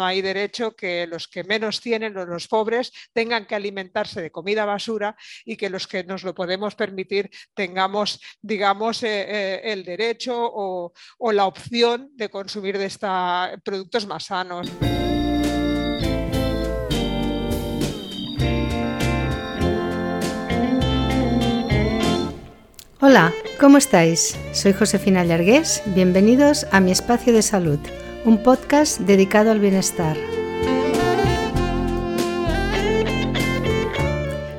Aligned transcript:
No 0.00 0.06
hay 0.06 0.22
derecho 0.22 0.76
que 0.76 1.08
los 1.08 1.26
que 1.26 1.42
menos 1.42 1.80
tienen, 1.80 2.14
los 2.14 2.46
pobres, 2.46 2.92
tengan 3.12 3.46
que 3.46 3.56
alimentarse 3.56 4.22
de 4.22 4.30
comida 4.30 4.64
basura 4.64 5.16
y 5.44 5.56
que 5.56 5.68
los 5.68 5.88
que 5.88 6.04
nos 6.04 6.22
lo 6.22 6.36
podemos 6.36 6.76
permitir 6.76 7.28
tengamos, 7.52 8.20
digamos, 8.40 9.02
eh, 9.02 9.26
eh, 9.28 9.60
el 9.64 9.82
derecho 9.84 10.34
o, 10.38 10.92
la 11.32 11.46
opción 11.46 12.10
de 12.14 12.28
consumir 12.28 12.78
de 12.78 12.84
estos 12.86 13.10
productos 13.64 14.06
más 14.06 14.26
sanos. 14.26 14.70
Hola, 23.00 23.34
¿cómo 23.58 23.78
estáis? 23.78 24.38
Soy 24.52 24.74
Josefina 24.74 25.24
Llargués. 25.24 25.82
Bienvenidos 25.86 26.68
a 26.70 26.78
mi 26.78 26.92
espacio 26.92 27.32
de 27.32 27.42
salud 27.42 27.80
un 28.28 28.42
podcast 28.42 29.00
dedicado 29.00 29.50
al 29.50 29.58
bienestar. 29.58 30.14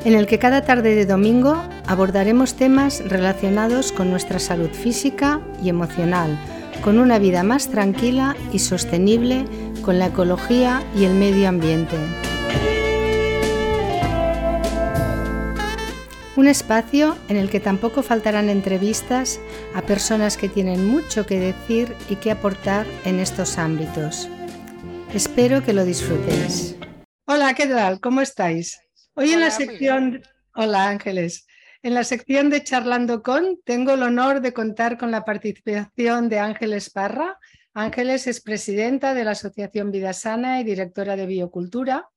En 0.03 0.16
el 0.16 0.26
que 0.26 0.39
cada 0.39 0.63
tarde 0.63 0.95
de 0.95 1.05
domingo 1.05 1.62
abordaremos 1.85 2.55
temas 2.55 3.03
relacionados 3.07 3.91
con 3.91 4.09
nuestra 4.09 4.40
salud 4.40 4.71
física 4.71 5.40
y 5.62 5.70
emocional, 5.70 6.35
con 6.84 6.98
una 6.98 7.20
vida 7.20 7.43
más 7.43 7.67
tranquila 7.70 8.35
y 8.52 8.57
sostenible 8.57 9.45
con 9.84 9.99
la 9.99 10.07
ecología 10.07 10.81
y 10.98 11.05
el 11.05 11.13
medio 11.13 11.48
ambiente. 11.48 11.95
Un 16.39 16.48
espacio 16.48 17.17
en 17.27 17.35
el 17.35 17.49
que 17.49 17.59
tampoco 17.59 18.02
faltarán 18.02 18.48
entrevistas 18.48 19.41
a 19.75 19.81
personas 19.81 20.38
que 20.38 20.48
tienen 20.48 20.88
mucho 20.88 21.25
que 21.25 21.38
decir 21.38 21.93
y 22.09 22.15
que 22.15 22.31
aportar 22.31 22.88
en 23.03 23.20
estos 23.20 23.57
ámbitos. 23.57 24.29
Espero 25.13 25.62
que 25.65 25.73
lo 25.73 25.84
disfrutéis. 25.84 26.77
Hola, 27.25 27.53
¿qué 27.55 27.67
tal? 27.67 27.99
¿Cómo 27.99 28.21
estáis? 28.21 28.79
Hoy 29.15 29.34
en 29.34 29.41
la 29.41 29.51
sección... 29.51 30.21
Hola 30.55 30.87
Ángeles. 30.87 31.45
En 31.84 31.93
la 31.93 32.05
sección 32.05 32.49
de 32.49 32.63
Charlando 32.63 33.21
con 33.21 33.60
tengo 33.65 33.95
el 33.95 34.04
honor 34.04 34.40
de 34.40 34.54
contar 34.54 34.98
con 34.98 35.12
la 35.12 35.26
participación 35.26 36.29
de 36.29 36.40
Ángeles 36.40 36.90
Parra. 36.90 37.37
Ángeles 37.73 38.27
es 38.27 38.40
presidenta 38.40 39.13
de 39.13 39.26
la 39.26 39.32
Asociación 39.32 39.91
Vida 39.91 40.13
Sana 40.13 40.62
y 40.62 40.63
directora 40.63 41.17
de 41.17 41.26
Biocultura. 41.26 42.07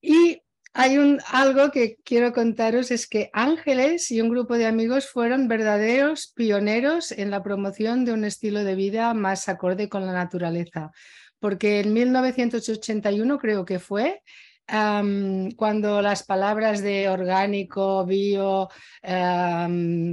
Y 0.00 0.40
hay 0.80 0.96
algo 1.32 1.72
que 1.72 1.96
quiero 2.04 2.32
contaros, 2.32 2.92
es 2.92 3.08
que 3.08 3.30
Ángeles 3.32 4.12
y 4.12 4.20
un 4.20 4.28
grupo 4.28 4.56
de 4.56 4.66
amigos 4.66 5.08
fueron 5.08 5.48
verdaderos 5.48 6.32
pioneros 6.36 7.10
en 7.10 7.32
la 7.32 7.42
promoción 7.42 8.04
de 8.04 8.12
un 8.12 8.24
estilo 8.24 8.62
de 8.62 8.76
vida 8.76 9.12
más 9.12 9.48
acorde 9.48 9.88
con 9.88 10.06
la 10.06 10.12
naturaleza, 10.12 10.92
porque 11.40 11.80
en 11.80 11.92
1981 11.92 13.38
creo 13.38 13.64
que 13.64 13.80
fue, 13.80 14.22
cuando 14.68 16.00
las 16.00 16.22
palabras 16.22 16.80
de 16.80 17.08
orgánico, 17.08 18.06
bio, 18.06 18.68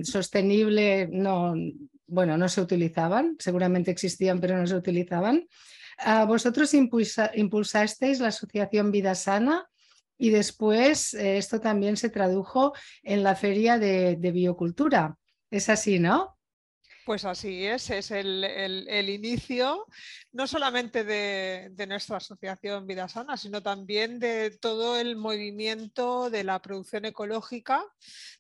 sostenible, 0.02 1.08
no, 1.12 1.54
bueno, 2.08 2.40
no 2.40 2.50
se 2.50 2.62
utilizaban, 2.62 3.36
seguramente 3.38 3.92
existían, 3.92 4.42
pero 4.42 4.58
no 4.58 4.66
se 4.66 4.76
utilizaban. 4.76 5.46
Vosotros 6.28 6.74
impulsasteis 6.74 8.20
la 8.20 8.30
Asociación 8.30 8.90
Vida 8.90 9.14
Sana 9.14 9.68
y 10.18 10.30
después 10.30 11.14
eh, 11.14 11.38
esto 11.38 11.60
también 11.60 11.98
se 11.98 12.10
tradujo 12.10 12.74
en 13.04 13.24
la 13.24 13.36
feria 13.36 13.78
de, 13.78 14.16
de 14.16 14.32
biocultura. 14.32 15.18
Es 15.52 15.70
así, 15.70 16.00
¿no? 16.00 16.35
Pues 17.06 17.24
así 17.24 17.64
es, 17.68 17.92
es 17.92 18.10
el, 18.10 19.10
inicio 19.10 19.86
no 20.32 20.48
solamente 20.48 21.04
de, 21.04 21.86
nuestra 21.88 22.18
asociación 22.18 22.88
Vida 22.88 23.08
Sana, 23.08 23.38
sino 23.38 23.62
también 23.62 24.18
de 24.18 24.50
todo 24.50 25.00
el 25.00 25.16
movimiento 25.16 26.32
de 26.32 26.44
la 26.44 26.60
producción 26.64 27.06
ecológica, 27.06 27.86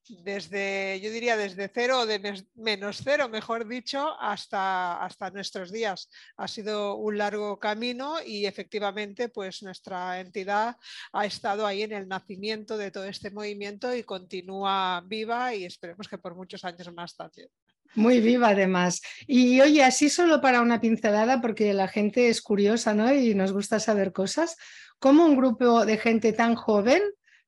desde, 0.10 1.00
yo 1.00 1.12
diría, 1.12 1.38
desde 1.38 1.70
cero 1.72 2.00
o 2.00 2.06
de 2.08 2.44
menos 2.56 3.02
cero, 3.04 3.30
mejor 3.30 3.68
dicho, 3.68 4.20
hasta, 4.20 5.04
hasta 5.06 5.30
nuestros 5.30 5.72
días. 5.72 6.10
Ha 6.36 6.48
sido 6.48 6.96
un 6.96 7.20
largo 7.20 7.60
camino 7.60 8.18
y 8.26 8.48
efectivamente 8.48 9.30
pues 9.30 9.62
nuestra 9.62 10.20
entidad 10.20 10.76
ha 11.14 11.26
estado 11.28 11.68
ahí 11.68 11.84
en 11.84 11.92
el 11.92 12.08
nacimiento 12.08 12.78
de 12.78 12.90
todo 12.90 13.06
este 13.06 13.30
movimiento 13.30 13.96
y 13.96 14.02
continúa 14.04 15.04
viva 15.06 15.54
y 15.54 15.66
esperemos 15.66 16.08
que 16.08 16.18
por 16.18 16.34
muchos 16.34 16.66
años 16.66 16.92
más 16.92 17.16
también. 17.16 17.50
Muy 17.96 18.20
viva 18.20 18.50
además. 18.50 19.02
Y 19.26 19.62
oye, 19.62 19.84
así 19.84 20.10
solo 20.10 20.42
para 20.42 20.62
una 20.62 20.82
pincelada, 20.82 21.42
porque 21.42 21.74
la 21.74 21.88
gente 21.88 22.30
es 22.30 22.42
curiosa 22.42 22.94
¿no? 22.94 23.14
y 23.14 23.34
nos 23.36 23.54
gusta 23.54 23.80
saber 23.80 24.12
cosas, 24.12 24.58
¿cómo 25.00 25.26
un 25.26 25.36
grupo 25.36 25.86
de 25.86 25.98
gente 25.98 26.34
tan 26.34 26.56
joven 26.56 27.02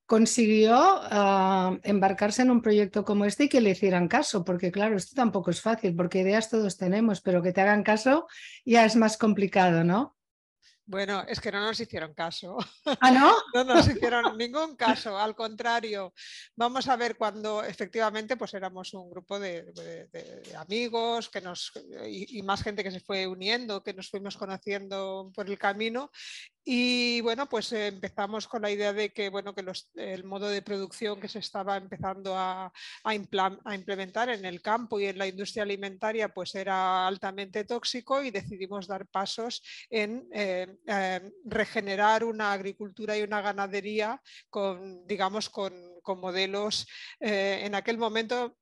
consiguió 0.06 0.76
ah, 0.80 1.78
embarcarse 1.84 2.42
en 2.42 2.52
un 2.52 2.62
proyecto 2.62 3.04
como 3.04 3.26
este 3.26 3.46
y 3.46 3.50
que 3.50 3.62
le 3.62 3.72
hicieran 3.72 4.08
caso? 4.08 4.44
Porque 4.44 4.72
claro, 4.72 4.96
esto 4.96 5.14
tampoco 5.16 5.52
es 5.52 5.62
fácil, 5.62 5.96
porque 5.96 6.22
ideas 6.22 6.50
todos 6.50 6.78
tenemos, 6.78 7.22
pero 7.22 7.42
que 7.42 7.54
te 7.54 7.62
hagan 7.62 7.84
caso 7.84 8.28
ya 8.66 8.86
es 8.86 8.96
más 8.96 9.18
complicado, 9.18 9.84
¿no? 9.84 10.17
Bueno, 10.90 11.26
es 11.28 11.42
que 11.42 11.52
no 11.52 11.60
nos 11.60 11.78
hicieron 11.82 12.14
caso. 12.14 12.58
¿Ah, 13.02 13.12
no? 13.12 13.36
no 13.54 13.66
nos 13.66 13.86
hicieron 13.90 14.38
ningún 14.38 14.78
caso, 14.78 15.18
al 15.20 15.36
contrario. 15.36 16.14
Vamos 16.56 16.88
a 16.88 16.96
ver 16.96 17.18
cuando 17.18 17.62
efectivamente 17.62 18.38
pues 18.38 18.54
éramos 18.54 18.94
un 18.94 19.10
grupo 19.10 19.38
de, 19.38 20.08
amigos 20.58 21.28
que 21.28 21.42
nos, 21.42 21.74
y, 22.08 22.42
más 22.42 22.64
gente 22.64 22.86
que 22.86 22.92
se 22.92 23.02
fue 23.02 23.28
uniendo, 23.28 23.84
que 23.84 23.94
nos 23.94 24.10
fuimos 24.10 24.38
conociendo 24.38 25.30
por 25.36 25.50
el 25.50 25.58
camino 25.58 26.10
y 26.70 27.22
bueno, 27.22 27.48
pues 27.48 27.72
empezamos 27.72 28.46
con 28.46 28.62
la 28.62 28.70
idea 28.70 28.92
de 28.92 29.14
que, 29.14 29.30
bueno, 29.30 29.56
que 29.56 29.64
el 29.96 30.26
modo 30.26 30.50
de 30.50 30.62
producción 30.62 31.18
que 31.18 31.30
se 31.30 31.40
estaba 31.40 31.78
empezando 31.78 32.36
a, 32.38 32.74
implementar 33.10 34.28
en 34.28 34.44
el 34.44 34.62
campo 34.62 35.00
y 35.00 35.06
en 35.06 35.18
la 35.18 35.28
industria 35.28 35.64
alimentaria 35.64 36.28
pues 36.28 36.56
era 36.56 37.08
altamente 37.08 37.64
tóxico 37.64 38.22
y 38.22 38.32
decidimos 38.32 38.86
dar 38.86 39.08
pasos 39.08 39.64
en 39.90 40.28
eh, 40.34 40.68
eh, 40.88 41.32
regenerar 41.46 42.26
una 42.26 42.52
agricultura 42.52 43.18
y 43.18 43.22
una 43.22 43.40
ganadería 43.40 44.22
con, 44.50 45.08
digamos, 45.08 45.50
con, 45.50 45.74
modelos 46.18 46.86
eh, 47.22 47.62
en 47.64 47.76
aquel 47.76 47.98
momento 47.98 48.58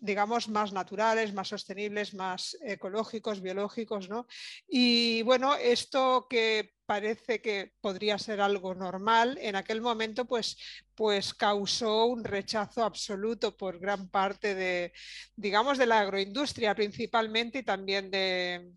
digamos, 0.00 0.48
más 0.48 0.72
naturales, 0.72 1.34
más 1.34 1.48
sostenibles, 1.48 2.14
más 2.14 2.56
ecológicos, 2.62 3.40
biológicos, 3.40 4.08
¿no? 4.08 4.28
Y 4.68 5.22
bueno, 5.22 5.56
esto 5.56 6.28
que 6.30 6.77
parece 6.88 7.42
que 7.42 7.74
podría 7.82 8.16
ser 8.18 8.40
algo 8.40 8.74
normal, 8.74 9.36
en 9.42 9.56
aquel 9.56 9.82
momento 9.82 10.24
pues, 10.24 10.56
pues 10.94 11.34
causó 11.34 12.06
un 12.06 12.24
rechazo 12.24 12.82
absoluto 12.82 13.54
por 13.58 13.78
gran 13.78 14.08
parte 14.08 14.54
de, 14.54 14.94
digamos, 15.36 15.76
de 15.76 15.84
la 15.84 16.00
agroindustria 16.00 16.74
principalmente 16.74 17.58
y 17.58 17.62
también 17.62 18.10
de, 18.10 18.72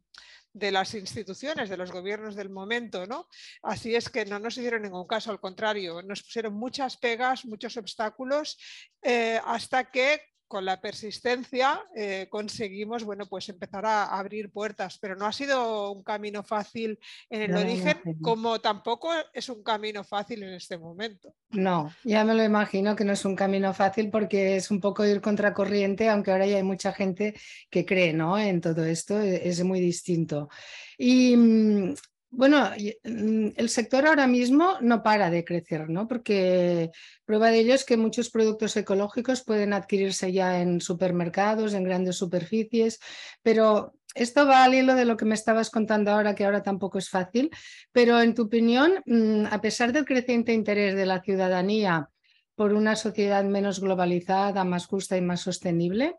de 0.52 0.72
las 0.72 0.94
instituciones, 0.94 1.70
de 1.70 1.78
los 1.78 1.90
gobiernos 1.90 2.36
del 2.36 2.50
momento, 2.50 3.08
¿no? 3.08 3.30
Así 3.62 3.96
es 3.96 4.10
que 4.10 4.26
no 4.26 4.40
nos 4.40 4.58
hicieron 4.58 4.82
ningún 4.82 5.08
caso, 5.08 5.32
al 5.32 5.40
contrario, 5.40 6.02
nos 6.02 6.22
pusieron 6.22 6.54
muchas 6.54 6.98
pegas, 6.98 7.46
muchos 7.46 7.78
obstáculos, 7.78 8.58
eh, 9.02 9.40
hasta 9.46 9.90
que 9.90 10.31
con 10.52 10.66
la 10.66 10.82
persistencia 10.82 11.82
eh, 11.96 12.28
conseguimos 12.30 13.06
bueno, 13.06 13.26
pues 13.26 13.48
empezar 13.48 13.86
a 13.86 14.04
abrir 14.04 14.52
puertas, 14.52 14.98
pero 15.00 15.16
no 15.16 15.26
ha 15.26 15.32
sido 15.32 15.94
un 15.94 16.04
camino 16.04 16.44
fácil 16.44 17.00
en 17.30 17.44
el 17.44 17.56
origen, 17.56 17.98
como 18.22 18.60
tampoco 18.60 19.14
es 19.34 19.48
un 19.48 19.64
camino 19.64 20.04
fácil 20.04 20.44
en 20.44 20.54
este 20.56 20.78
momento. 20.78 21.34
No, 21.52 21.90
ya 22.04 22.26
me 22.26 22.34
lo 22.34 22.44
imagino 22.44 22.98
que 22.98 23.06
no 23.06 23.14
es 23.14 23.24
un 23.24 23.38
camino 23.38 23.74
fácil 23.74 24.10
porque 24.10 24.58
es 24.58 24.70
un 24.72 24.82
poco 24.82 25.06
ir 25.06 25.22
contracorriente, 25.22 26.10
aunque 26.10 26.32
ahora 26.32 26.46
ya 26.46 26.58
hay 26.58 26.64
mucha 26.64 26.92
gente 26.92 27.34
que 27.70 27.86
cree 27.86 28.12
¿no? 28.12 28.38
en 28.38 28.60
todo 28.60 28.84
esto, 28.84 29.22
e, 29.22 29.48
es 29.48 29.64
muy 29.64 29.80
distinto. 29.80 30.50
Y 30.98 31.38
mm, 31.38 31.94
bueno, 32.32 32.70
mm, 33.04 33.48
el 33.58 33.70
sector 33.70 34.08
ahora 34.08 34.26
mismo 34.26 34.78
no 34.82 35.04
para 35.04 35.30
de 35.30 35.44
crecer, 35.44 35.90
¿no? 35.90 36.08
Porque 36.08 36.90
prueba 37.26 37.52
de 37.52 37.60
ello 37.60 37.74
es 37.74 37.84
que 37.84 37.98
muchos 37.98 38.30
productos 38.30 38.76
ecológicos 38.78 39.44
pueden 39.44 39.74
adquirirse 39.74 40.32
ya 40.32 40.62
en 40.62 40.80
supermercados, 40.80 41.74
en 41.74 41.84
grandes 41.84 42.16
superficies, 42.16 43.00
pero 43.44 43.94
esto 44.16 44.46
va 44.46 44.64
al 44.64 44.74
hilo 44.74 44.96
de 44.96 45.06
lo 45.06 45.18
que 45.18 45.26
me 45.26 45.36
estabas 45.36 45.70
contando 45.70 46.12
ahora, 46.12 46.34
que 46.34 46.46
ahora 46.46 46.64
tampoco 46.64 46.98
es 46.98 47.10
fácil, 47.10 47.50
pero 47.92 48.22
en 48.22 48.34
tu 48.34 48.44
opinión, 48.44 49.04
mm, 49.06 49.48
a 49.52 49.62
pesar 49.62 49.92
del 49.92 50.06
creciente 50.06 50.54
interés 50.54 50.96
de 50.96 51.06
la 51.06 51.22
ciudadanía 51.22 52.10
por 52.56 52.74
una 52.74 52.96
sociedad 52.96 53.44
menos 53.44 53.80
globalizada, 53.80 54.64
más 54.64 54.86
justa 54.86 55.18
y 55.18 55.22
más 55.22 55.42
sostenible, 55.42 56.16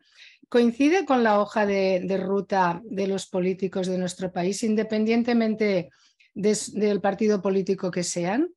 coincide 0.48 1.06
con 1.06 1.22
la 1.22 1.40
hoja 1.40 1.64
de, 1.64 2.04
ruta 2.22 2.82
de 2.84 3.06
los 3.06 3.26
políticos 3.26 3.86
de 3.86 3.96
nuestro 3.96 4.30
país, 4.32 4.62
independientemente 4.62 5.90
del 6.34 7.00
partido 7.00 7.42
político 7.42 7.90
que 7.90 8.02
sean? 8.02 8.52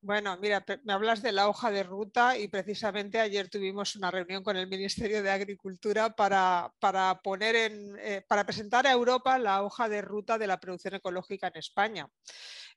Bueno, 0.00 0.36
mira, 0.38 0.64
me 0.84 0.92
hablas 0.92 1.22
de 1.22 1.32
la 1.32 1.48
hoja 1.48 1.72
de 1.72 1.82
ruta 1.82 2.38
y 2.38 2.46
precisamente 2.46 3.18
ayer 3.18 3.48
tuvimos 3.48 3.96
una 3.96 4.12
reunión 4.12 4.44
con 4.44 4.56
el 4.56 4.68
Ministerio 4.68 5.24
de 5.24 5.30
Agricultura 5.30 6.10
para, 6.10 6.72
para 6.78 7.20
poner 7.20 7.56
en, 7.56 7.96
eh, 7.98 8.24
para 8.28 8.44
presentar 8.44 8.86
a 8.86 8.92
Europa 8.92 9.38
la 9.38 9.64
hoja 9.64 9.88
de 9.88 10.00
ruta 10.00 10.38
de 10.38 10.46
la 10.46 10.60
producción 10.60 10.94
ecológica 10.94 11.48
en 11.48 11.58
España. 11.58 12.08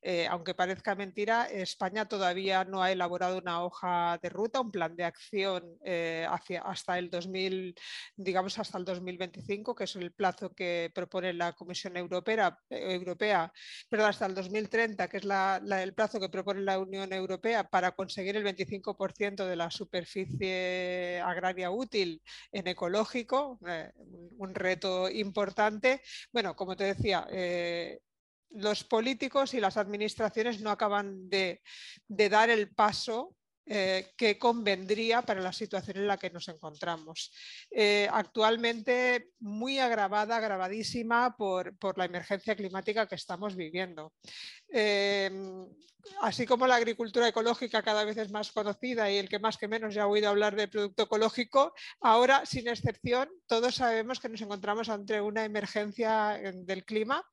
Eh, 0.03 0.27
aunque 0.27 0.55
parezca 0.55 0.95
mentira, 0.95 1.45
España 1.45 2.07
todavía 2.07 2.63
no 2.65 2.81
ha 2.81 2.91
elaborado 2.91 3.37
una 3.37 3.63
hoja 3.63 4.19
de 4.21 4.29
ruta, 4.29 4.59
un 4.59 4.71
plan 4.71 4.95
de 4.95 5.03
acción 5.03 5.77
eh, 5.85 6.27
hasta 6.63 6.97
el 6.97 7.09
2000, 7.09 7.75
digamos 8.15 8.57
hasta 8.57 8.79
el 8.79 8.85
2025, 8.85 9.75
que 9.75 9.83
es 9.83 9.95
el 9.95 10.11
plazo 10.11 10.53
que 10.53 10.91
propone 10.93 11.33
la 11.33 11.53
Comisión 11.53 11.97
Europea, 11.97 12.57
Europea 12.69 13.51
perdón, 13.89 14.09
hasta 14.09 14.25
el 14.25 14.35
2030, 14.35 15.07
que 15.07 15.17
es 15.17 15.23
el 15.23 15.93
plazo 15.93 16.19
que 16.19 16.29
propone 16.29 16.61
la 16.61 16.79
Unión 16.79 17.13
Europea 17.13 17.63
para 17.63 17.91
conseguir 17.91 18.35
el 18.37 18.43
25% 18.43 19.45
de 19.45 19.55
la 19.55 19.69
superficie 19.69 21.21
agraria 21.23 21.69
útil 21.71 22.21
en 22.51 22.67
ecológico, 22.67 23.59
eh, 23.67 23.91
un 24.37 24.55
reto 24.55 25.09
importante. 25.09 26.01
Bueno, 26.31 26.55
como 26.55 26.75
te 26.75 26.85
decía, 26.85 27.27
los 28.53 28.83
políticos 28.83 29.53
y 29.53 29.59
las 29.59 29.77
administraciones 29.77 30.61
no 30.61 30.71
acaban 30.71 31.29
de, 31.29 31.61
dar 32.07 32.49
el 32.49 32.69
paso 32.73 33.35
eh, 33.65 34.11
que 34.17 34.37
convendría 34.37 35.21
para 35.21 35.39
la 35.39 35.53
situación 35.53 35.97
en 35.97 36.07
la 36.07 36.17
que 36.17 36.29
nos 36.29 36.47
encontramos. 36.47 37.31
Eh, 37.69 38.09
actualmente 38.11 39.29
muy 39.39 39.79
agravada, 39.79 40.37
agravadísima 40.37 41.35
por, 41.37 41.75
la 41.97 42.05
emergencia 42.05 42.55
climática 42.55 43.07
que 43.07 43.15
estamos 43.15 43.55
viviendo. 43.55 44.13
Eh, 44.71 45.29
así 46.21 46.45
como 46.45 46.67
la 46.67 46.75
agricultura 46.75 47.27
ecológica 47.27 47.81
cada 47.81 48.03
vez 48.03 48.17
es 48.17 48.31
más 48.31 48.51
conocida 48.51 49.09
y 49.11 49.17
el 49.17 49.29
que 49.29 49.39
más 49.39 49.57
que 49.57 49.67
menos 49.67 49.93
ya 49.93 50.03
ha 50.03 50.07
oído 50.07 50.29
hablar 50.29 50.55
de 50.55 50.67
producto 50.67 51.03
ecológico, 51.03 51.73
ahora, 51.99 52.45
sin 52.45 52.67
excepción, 52.67 53.29
todos 53.47 53.75
sabemos 53.75 54.19
que 54.19 54.29
nos 54.29 54.41
encontramos 54.41 54.89
ante 54.89 55.21
una 55.21 55.45
emergencia 55.45 56.39
del 56.53 56.85
clima 56.85 57.25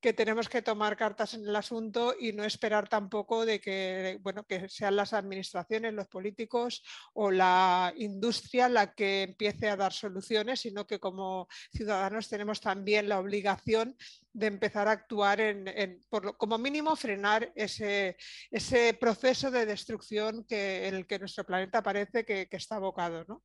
que 0.00 0.12
tenemos 0.12 0.48
que 0.48 0.62
tomar 0.62 0.96
cartas 0.96 1.34
en 1.34 1.46
el 1.46 1.54
asunto 1.54 2.14
y 2.18 2.32
no 2.32 2.44
esperar 2.44 2.88
tampoco 2.88 3.46
de 3.46 3.60
que, 3.60 4.18
bueno, 4.20 4.44
que 4.44 4.68
sean 4.68 4.96
las 4.96 5.12
administraciones, 5.12 5.94
los 5.94 6.08
políticos 6.08 6.82
o 7.14 7.30
la 7.30 7.94
industria 7.96 8.68
la 8.68 8.94
que 8.94 9.22
empiece 9.22 9.68
a 9.68 9.76
dar 9.76 9.92
soluciones, 9.92 10.60
sino 10.60 10.88
que 10.88 10.98
como 10.98 11.46
ciudadanos 11.72 12.28
tenemos 12.28 12.60
también 12.60 13.08
la 13.08 13.20
obligación 13.20 13.96
de 14.32 14.46
empezar 14.46 14.88
a 14.88 14.92
actuar 14.92 15.40
en, 15.40 16.00
por 16.08 16.36
como 16.36 16.58
mínimo, 16.58 16.96
frenar 16.96 17.52
ese, 17.54 18.16
ese, 18.50 18.94
proceso 18.94 19.50
de 19.50 19.66
destrucción 19.66 20.44
que, 20.44 20.88
en 20.88 20.94
el 20.94 21.06
que 21.06 21.18
nuestro 21.18 21.44
planeta 21.44 21.82
parece 21.82 22.24
que, 22.24 22.48
que 22.48 22.56
está 22.56 22.76
abocado. 22.76 23.24
¿no? 23.28 23.42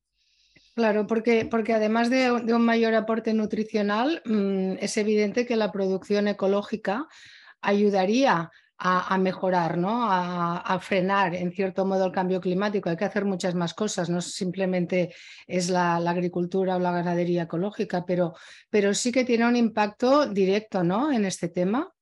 Claro, 0.78 1.06
porque, 1.06 1.44
porque 1.44 1.74
además 1.74 2.08
de, 2.08 2.30
un 2.30 2.64
mayor 2.64 2.94
aporte 2.94 3.34
nutricional, 3.34 4.22
mm, 4.24 4.74
es 4.78 4.96
evidente 4.96 5.44
que 5.44 5.56
la 5.56 5.72
producción 5.72 6.28
ecológica 6.28 7.08
ayudaría 7.60 8.50
a, 8.78 9.18
mejorar, 9.18 9.76
¿no? 9.76 10.06
A, 10.10 10.78
frenar 10.80 11.34
en 11.34 11.52
cierto 11.52 11.84
modo 11.84 12.06
el 12.06 12.12
cambio 12.12 12.40
climático. 12.40 12.88
Hay 12.88 12.96
que 12.96 13.04
hacer 13.04 13.24
muchas 13.24 13.54
más 13.54 13.74
cosas, 13.74 14.08
no 14.08 14.20
simplemente 14.20 15.14
es 15.46 15.68
la, 15.68 15.96
agricultura 15.96 16.76
o 16.76 16.78
la 16.78 16.92
ganadería 16.92 17.42
ecológica, 17.42 18.04
pero, 18.06 18.34
pero, 18.70 18.94
sí 18.94 19.10
que 19.12 19.24
tiene 19.24 19.46
un 19.46 19.56
impacto 19.56 20.26
directo 20.26 20.84
¿no? 20.84 21.12
en 21.12 21.24
este 21.24 21.48
tema. 21.48 21.92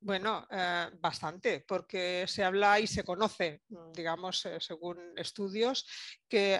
Bueno, 0.00 0.46
eh, 0.50 0.90
bastante, 1.00 1.64
porque 1.66 2.26
se 2.28 2.44
habla 2.44 2.78
y 2.78 2.86
se 2.86 3.04
conoce, 3.04 3.62
digamos, 3.94 4.44
eh, 4.44 4.58
según 4.60 4.98
estudios, 5.16 5.86
que 6.28 6.58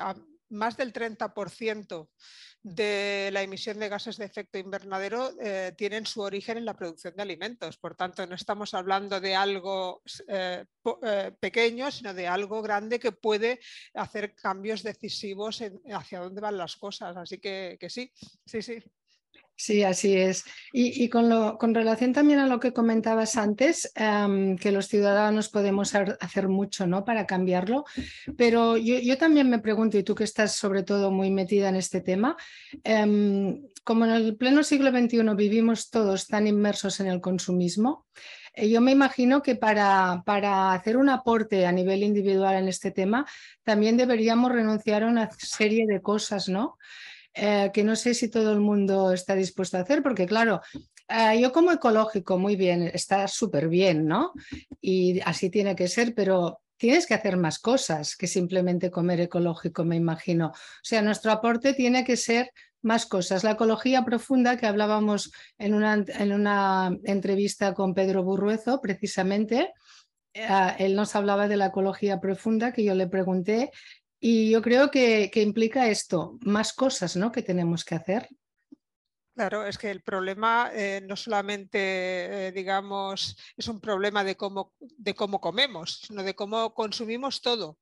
más 0.54 0.76
del 0.76 0.92
30% 0.92 2.08
de 2.64 3.28
la 3.30 3.42
emisión 3.42 3.78
de 3.78 3.90
gases 3.90 4.16
de 4.16 4.24
efecto 4.24 4.58
invernadero 4.58 5.32
eh, 5.38 5.74
tienen 5.76 6.06
su 6.06 6.22
origen 6.22 6.56
en 6.56 6.64
la 6.64 6.74
producción 6.74 7.14
de 7.14 7.22
alimentos. 7.22 7.76
Por 7.76 7.94
tanto, 7.94 8.26
no 8.26 8.34
estamos 8.34 8.72
hablando 8.72 9.20
de 9.20 9.36
algo 9.36 10.02
eh, 10.28 10.64
eh, 11.02 11.32
pequeño, 11.38 11.90
sino 11.90 12.14
de 12.14 12.26
algo 12.26 12.62
grande 12.62 12.98
que 12.98 13.12
puede 13.12 13.60
hacer 13.92 14.34
cambios 14.34 14.82
decisivos 14.82 15.60
en, 15.60 15.78
hacia 15.92 16.20
dónde 16.20 16.40
van 16.40 16.56
las 16.56 16.76
cosas. 16.76 17.14
Así 17.18 17.38
que, 17.38 17.76
que 17.78 17.90
sí, 17.90 18.10
sí, 18.46 18.62
sí. 18.62 18.82
Sí, 19.56 19.84
así 19.84 20.16
es. 20.16 20.44
Y, 20.72 21.08
con, 21.08 21.74
relación 21.74 22.12
también 22.12 22.40
a 22.40 22.46
lo 22.48 22.58
que 22.58 22.72
comentabas 22.72 23.36
antes, 23.36 23.92
em, 23.94 24.56
que 24.56 24.72
los 24.72 24.88
ciudadanos 24.88 25.48
podemos 25.48 25.94
hacer 25.94 26.48
mucho 26.48 26.86
¿no? 26.88 27.04
para 27.04 27.24
cambiarlo, 27.26 27.84
pero 28.36 28.76
yo, 28.76 29.16
también 29.16 29.48
me 29.48 29.60
pregunto, 29.60 29.96
y 29.96 30.02
tú 30.02 30.14
que 30.16 30.24
estás 30.24 30.52
sobre 30.52 30.82
todo 30.82 31.12
muy 31.12 31.30
metida 31.30 31.68
en 31.68 31.76
este 31.76 32.00
tema, 32.00 32.36
em, 32.82 33.62
como 33.84 34.04
en 34.04 34.10
el 34.10 34.36
pleno 34.36 34.64
siglo 34.64 34.90
XXI 34.90 35.22
vivimos 35.36 35.90
todos 35.90 36.26
tan 36.26 36.48
inmersos 36.48 36.98
en 36.98 37.06
el 37.06 37.20
consumismo, 37.20 38.06
eh, 38.54 38.68
yo 38.68 38.80
me 38.80 38.92
imagino 38.92 39.42
que 39.42 39.56
para, 39.56 40.22
hacer 40.72 40.96
un 40.96 41.08
aporte 41.08 41.66
a 41.66 41.72
nivel 41.72 42.02
individual 42.02 42.54
en 42.56 42.68
este 42.68 42.90
tema, 42.90 43.26
también 43.64 43.96
deberíamos 43.96 44.52
renunciar 44.52 45.02
a 45.02 45.08
una 45.08 45.30
serie 45.38 45.86
de 45.86 46.00
cosas, 46.00 46.48
¿no? 46.48 46.78
Eh, 47.34 47.70
que 47.72 47.82
no 47.82 47.96
sé 47.96 48.14
si 48.14 48.28
todo 48.28 48.52
el 48.52 48.60
mundo 48.60 49.12
está 49.12 49.34
dispuesto 49.34 49.76
a 49.76 49.80
hacer, 49.80 50.02
porque 50.04 50.24
claro, 50.24 50.60
eh, 51.08 51.40
yo 51.40 51.52
como 51.52 51.72
ecológico, 51.72 52.38
muy 52.38 52.54
bien, 52.54 52.82
está 52.82 53.26
súper 53.26 53.68
bien, 53.68 54.06
¿no? 54.06 54.32
Y 54.80 55.20
así 55.24 55.50
tiene 55.50 55.74
que 55.74 55.88
ser, 55.88 56.14
pero 56.14 56.60
tienes 56.76 57.06
que 57.06 57.14
hacer 57.14 57.36
más 57.36 57.58
cosas 57.58 58.16
que 58.16 58.28
simplemente 58.28 58.90
comer 58.90 59.20
ecológico, 59.20 59.84
me 59.84 59.96
imagino. 59.96 60.48
O 60.48 60.84
sea, 60.84 61.02
nuestro 61.02 61.32
aporte 61.32 61.74
tiene 61.74 62.04
que 62.04 62.16
ser 62.16 62.50
más 62.82 63.06
cosas. 63.06 63.42
La 63.42 63.52
ecología 63.52 64.04
profunda 64.04 64.56
que 64.56 64.66
hablábamos 64.66 65.32
en 65.58 65.74
una, 65.74 66.04
en 66.06 66.32
una 66.32 66.96
entrevista 67.04 67.74
con 67.74 67.94
Pedro 67.94 68.22
Burruezo, 68.22 68.80
precisamente, 68.80 69.72
eh, 70.34 70.74
él 70.78 70.94
nos 70.94 71.16
hablaba 71.16 71.48
de 71.48 71.56
la 71.56 71.66
ecología 71.66 72.20
profunda 72.20 72.72
que 72.72 72.84
yo 72.84 72.94
le 72.94 73.06
pregunté 73.06 73.70
y 74.20 74.50
yo 74.50 74.62
creo 74.62 74.90
que, 74.90 75.30
implica 75.34 75.88
esto, 75.88 76.38
más 76.40 76.72
cosas 76.72 77.16
¿no? 77.16 77.32
que 77.32 77.42
tenemos 77.42 77.84
que 77.84 77.94
hacer. 77.94 78.28
Claro, 79.34 79.66
es 79.66 79.78
que 79.78 79.90
el 79.90 80.02
problema 80.02 80.70
eh, 80.72 81.00
no 81.06 81.16
solamente, 81.16 81.78
eh, 82.46 82.52
digamos, 82.52 83.36
es 83.56 83.66
un 83.66 83.80
problema 83.80 84.22
de 84.22 84.36
cómo, 84.36 84.72
de 84.78 85.14
cómo 85.14 85.40
comemos, 85.40 86.02
sino 86.06 86.22
de 86.22 86.34
cómo 86.34 86.72
consumimos 86.72 87.40
todo 87.40 87.78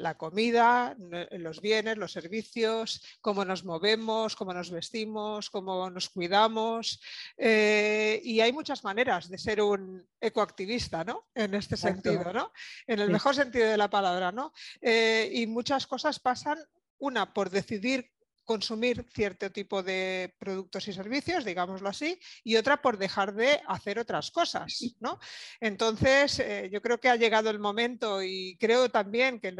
la 0.00 0.16
comida, 0.16 0.96
los 1.32 1.60
bienes, 1.60 1.98
los 1.98 2.12
servicios, 2.12 3.04
cómo 3.20 3.44
nos 3.44 3.64
movemos, 3.64 4.34
cómo 4.34 4.52
nos 4.54 4.70
vestimos, 4.70 5.50
cómo 5.50 5.90
nos 5.90 6.08
cuidamos. 6.08 7.00
Eh, 7.36 8.20
y 8.24 8.40
hay 8.40 8.52
muchas 8.52 8.82
maneras 8.82 9.28
de 9.28 9.38
ser 9.38 9.60
un 9.60 10.06
ecoactivista, 10.20 11.04
¿no? 11.04 11.28
En 11.34 11.54
este 11.54 11.76
sentido, 11.76 12.32
¿no? 12.32 12.52
En 12.86 13.00
el 13.00 13.10
mejor 13.10 13.34
sentido 13.34 13.68
de 13.68 13.76
la 13.76 13.90
palabra, 13.90 14.32
¿no? 14.32 14.52
Eh, 14.80 15.30
y 15.32 15.46
muchas 15.46 15.86
cosas 15.86 16.18
pasan, 16.18 16.58
una, 16.98 17.32
por 17.32 17.50
decidir 17.50 18.10
consumir 18.50 19.06
cierto 19.14 19.52
tipo 19.52 19.80
de 19.80 20.34
productos 20.40 20.88
y 20.88 20.92
servicios, 20.92 21.44
digámoslo 21.44 21.88
así, 21.88 22.18
y 22.42 22.56
otra 22.56 22.82
por 22.82 22.98
dejar 22.98 23.32
de 23.32 23.60
hacer 23.68 24.00
otras 24.00 24.32
cosas. 24.32 24.96
¿no? 24.98 25.20
Entonces, 25.60 26.40
eh, 26.40 26.68
yo 26.72 26.82
creo 26.82 26.98
que 26.98 27.08
ha 27.08 27.14
llegado 27.14 27.48
el 27.48 27.60
momento 27.60 28.20
y 28.24 28.56
creo 28.58 28.90
también 28.90 29.38
que, 29.38 29.54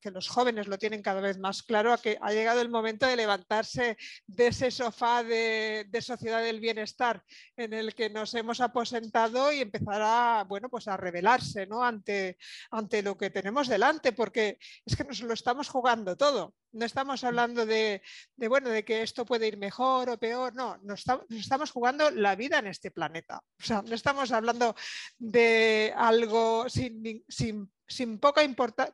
que, 0.00 0.10
los 0.12 0.28
jóvenes 0.28 0.68
lo 0.68 0.78
tienen 0.78 1.02
cada 1.02 1.20
vez 1.20 1.36
más 1.36 1.64
claro, 1.64 1.98
que 2.00 2.16
ha 2.20 2.30
llegado 2.30 2.60
el 2.60 2.68
momento 2.68 3.06
de 3.08 3.16
levantarse 3.16 3.96
de 4.28 4.46
ese 4.46 4.70
sofá 4.70 5.24
de, 5.24 5.88
sociedad 6.00 6.40
del 6.40 6.60
bienestar 6.60 7.24
en 7.56 7.72
el 7.72 7.92
que 7.92 8.08
nos 8.08 8.34
hemos 8.34 8.60
aposentado 8.60 9.52
y 9.52 9.62
empezar 9.62 10.00
a, 10.00 10.44
bueno, 10.44 10.68
pues 10.68 10.86
a 10.86 10.96
rebelarse 10.96 11.66
¿no? 11.66 11.82
ante, 11.82 12.38
ante 12.70 13.02
lo 13.02 13.18
que 13.18 13.30
tenemos 13.30 13.66
delante, 13.66 14.12
porque 14.12 14.58
es 14.86 14.94
que 14.94 15.02
nos 15.02 15.22
lo 15.22 15.34
estamos 15.34 15.68
jugando 15.68 16.16
todo. 16.16 16.54
No 16.72 16.84
estamos 16.84 17.24
hablando 17.24 17.64
de, 17.64 18.02
bueno, 18.36 18.68
de 18.68 18.84
que 18.84 19.02
esto 19.02 19.24
puede 19.24 19.48
ir 19.48 19.56
mejor 19.56 20.10
o 20.10 20.18
peor, 20.18 20.54
no, 20.54 20.76
nos, 20.82 21.04
estamos 21.30 21.70
jugando 21.70 22.10
la 22.10 22.36
vida 22.36 22.58
en 22.58 22.66
este 22.66 22.90
planeta. 22.90 23.42
O 23.60 23.64
sea, 23.64 23.82
no 23.82 23.94
estamos 23.94 24.32
hablando 24.32 24.74
de 25.18 25.92
algo 25.96 26.68
sin, 26.68 27.24
sin, 27.28 28.18
poca 28.18 28.42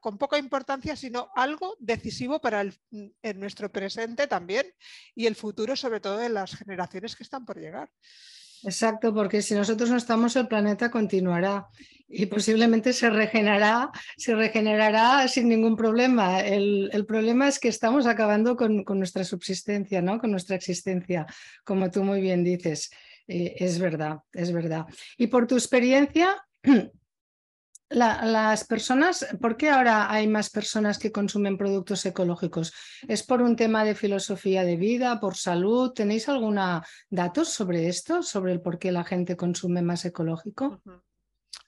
con 0.01 0.19
poca 0.19 0.39
importancia, 0.39 0.97
sino 0.97 1.31
algo 1.35 1.77
decisivo 1.81 2.41
para 2.41 2.61
el, 2.61 2.79
nuestro 3.37 3.71
presente 3.73 4.27
también 4.27 4.73
y 5.15 5.27
el 5.27 5.35
futuro, 5.35 5.75
sobre 5.75 6.01
todo 6.01 6.19
de 6.19 6.29
las 6.29 6.55
generaciones 6.55 7.17
que 7.17 7.25
están 7.25 7.45
por 7.45 7.59
llegar. 7.59 7.91
Exacto, 8.65 9.13
porque 9.13 9.43
si 9.43 9.55
nosotros 9.55 9.91
no 9.91 9.97
estamos, 9.97 10.37
el 10.37 10.49
planeta 10.49 10.91
continuará 10.91 11.69
y 12.09 12.27
posiblemente 12.27 12.93
se 12.93 13.11
regenerará, 13.11 13.91
se 14.17 14.35
regenerará 14.35 15.27
sin 15.29 15.49
ningún 15.49 15.77
problema. 15.77 16.41
El, 16.41 17.05
problema 17.07 17.49
es 17.49 17.59
que 17.59 17.69
estamos 17.69 18.07
acabando 18.07 18.57
con, 18.57 18.85
nuestra 18.87 19.25
subsistencia, 19.25 20.01
¿no? 20.01 20.19
con 20.19 20.31
nuestra 20.31 20.57
existencia, 20.57 21.27
como 21.65 21.91
tú 21.91 22.05
muy 22.05 22.21
bien 22.21 22.45
dices. 22.45 22.91
Eh, 23.27 23.55
es 23.59 23.79
verdad, 23.79 24.19
es 24.33 24.53
verdad. 24.53 24.87
Y 25.17 25.27
por 25.27 25.47
tu 25.47 25.55
experiencia, 25.55 26.37
las 27.91 28.65
personas, 28.65 29.27
¿por 29.41 29.57
qué 29.57 29.71
ahora 29.71 30.11
hay 30.11 30.27
más 30.27 30.51
personas 30.51 30.99
que 30.99 31.13
consumen 31.13 31.57
productos 31.57 32.05
ecológicos? 32.07 32.73
¿Es 33.07 33.23
por 33.23 33.43
un 33.43 33.57
tema 33.57 33.85
de 33.85 33.95
filosofía 33.95 34.65
de 34.65 34.77
vida, 34.77 35.21
por 35.21 35.37
salud? 35.37 35.93
¿Tenéis 35.93 36.29
alguna 36.29 36.85
datos 37.11 37.51
sobre 37.51 37.89
esto, 37.89 38.23
sobre 38.23 38.53
el 38.53 38.61
por 38.61 38.79
qué 38.79 38.91
la 38.91 39.05
gente 39.05 39.37
consume 39.37 39.83
más 39.83 40.05
ecológico? 40.05 40.81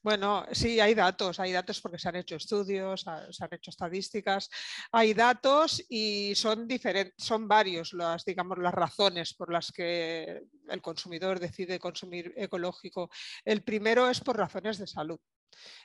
Bueno, 0.03 0.47
sí, 0.53 0.79
hay 0.79 0.95
datos, 0.95 1.41
hay 1.41 1.51
datos 1.51 1.81
porque 1.81 1.99
se 1.99 2.09
han 2.09 2.15
hecho 2.15 2.37
estudios, 2.37 3.05
se 3.31 3.45
han 3.45 3.55
hecho 3.55 3.71
estadísticas, 3.71 4.49
hay 4.93 5.15
datos 5.15 5.85
y 5.89 6.33
son 6.37 6.69
diferentes, 6.69 7.15
son 7.19 7.49
varios 7.49 7.93
las, 7.93 8.25
digamos, 8.25 8.59
las 8.59 8.73
razones 8.73 9.35
por 9.35 9.53
las 9.53 9.73
que 9.73 10.45
el 10.69 10.83
consumidor 10.83 11.41
decide 11.41 11.79
consumir 11.79 12.33
ecológico. 12.37 13.11
El 13.45 13.63
primero 13.63 14.09
es 14.09 14.21
por 14.21 14.37
razones 14.37 14.79
de 14.79 14.87
salud 14.87 15.21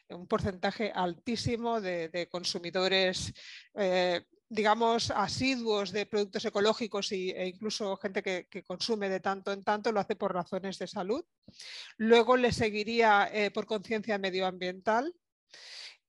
un 0.09 0.27
porcentaje 0.27 0.91
altísimo 0.93 1.81
de, 1.81 2.27
consumidores, 2.29 3.33
eh, 3.75 4.25
digamos, 4.49 5.11
asiduos 5.11 5.91
de 5.91 6.05
productos 6.05 6.45
ecológicos 6.45 7.11
e 7.11 7.47
incluso 7.47 7.95
gente 7.97 8.21
que, 8.21 8.63
consume 8.63 9.09
de 9.09 9.19
tanto 9.19 9.51
en 9.51 9.63
tanto 9.63 9.91
lo 9.91 9.99
hace 9.99 10.15
por 10.15 10.33
razones 10.33 10.77
de 10.77 10.87
salud. 10.87 11.23
Luego 11.97 12.37
le 12.37 12.51
seguiría 12.51 13.29
eh, 13.31 13.51
por 13.51 13.65
conciencia 13.65 14.17
medioambiental. 14.17 15.13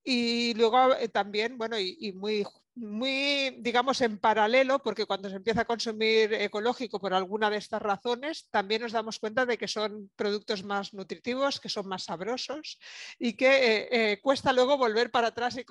Y 0.05 0.55
luego 0.55 0.95
eh, 0.95 1.09
también, 1.09 1.59
bueno, 1.59 1.79
y, 1.79 2.13
muy 2.13 2.45
muy, 2.75 3.59
digamos, 3.61 4.01
en 4.01 4.19
paralelo, 4.19 4.79
porque 4.79 5.05
cuando 5.05 5.29
se 5.29 5.37
empieza 5.37 5.63
a 5.63 5.67
consumir 5.67 6.33
ecológico 6.33 6.99
por 6.99 7.13
alguna 7.13 7.51
de 7.51 7.59
estas 7.59 7.83
razones, 7.83 8.49
también 8.51 8.81
nos 8.83 8.93
damos 8.93 9.19
cuenta 9.19 9.45
de 9.45 9.59
que 9.59 9.69
son 9.69 10.11
productos 10.17 10.65
más 10.65 10.95
nutritivos, 10.95 11.61
que 11.61 11.69
son 11.69 11.87
más 11.87 12.05
sabrosos 12.05 12.79
y 13.19 13.35
que 13.35 13.47
eh, 13.47 13.89
eh, 14.13 14.21
cuesta 14.23 14.53
luego 14.53 14.79
volver 14.79 15.11
para 15.11 15.29
atrás 15.29 15.57
y, 15.59 15.65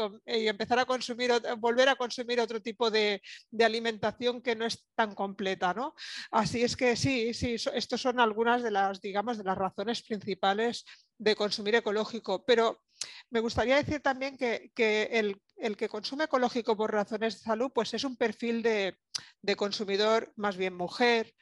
empezar 0.48 0.78
a 0.80 0.86
consumir, 0.86 1.32
volver 1.58 1.90
a 1.90 1.96
consumir 1.96 2.40
otro 2.40 2.62
tipo 2.62 2.92
de, 2.92 3.22
alimentación 3.60 4.42
que 4.42 4.56
no 4.56 4.66
es 4.66 4.86
tan 4.96 5.16
completa, 5.16 5.74
¿no? 5.74 5.96
Así 6.32 6.64
es 6.64 6.76
que 6.76 6.96
sí, 6.96 7.34
sí, 7.34 7.56
estos 7.74 8.02
son 8.02 8.20
algunas 8.20 8.62
de 8.64 8.72
las, 8.72 9.02
digamos, 9.02 9.38
de 9.38 9.44
las 9.44 9.58
razones 9.58 10.04
principales 10.04 10.86
de 11.18 11.36
consumir 11.36 11.76
ecológico, 11.76 12.44
pero 12.46 12.82
me 13.30 13.40
gustaría 13.40 13.76
decir 13.76 14.02
también 14.02 14.38
que, 14.38 14.72
el, 15.12 15.42
que 15.78 15.90
consume 15.90 16.26
ecológico 16.26 16.76
por 16.76 16.92
razones 16.92 17.36
de 17.36 17.40
salud 17.42 17.72
pues 17.74 17.94
es 17.94 18.04
un 18.04 18.16
perfil 18.16 18.62
de, 18.64 18.98
consumidor 19.56 20.32
más 20.36 20.58
bien 20.58 20.76
mujer, 20.76 21.34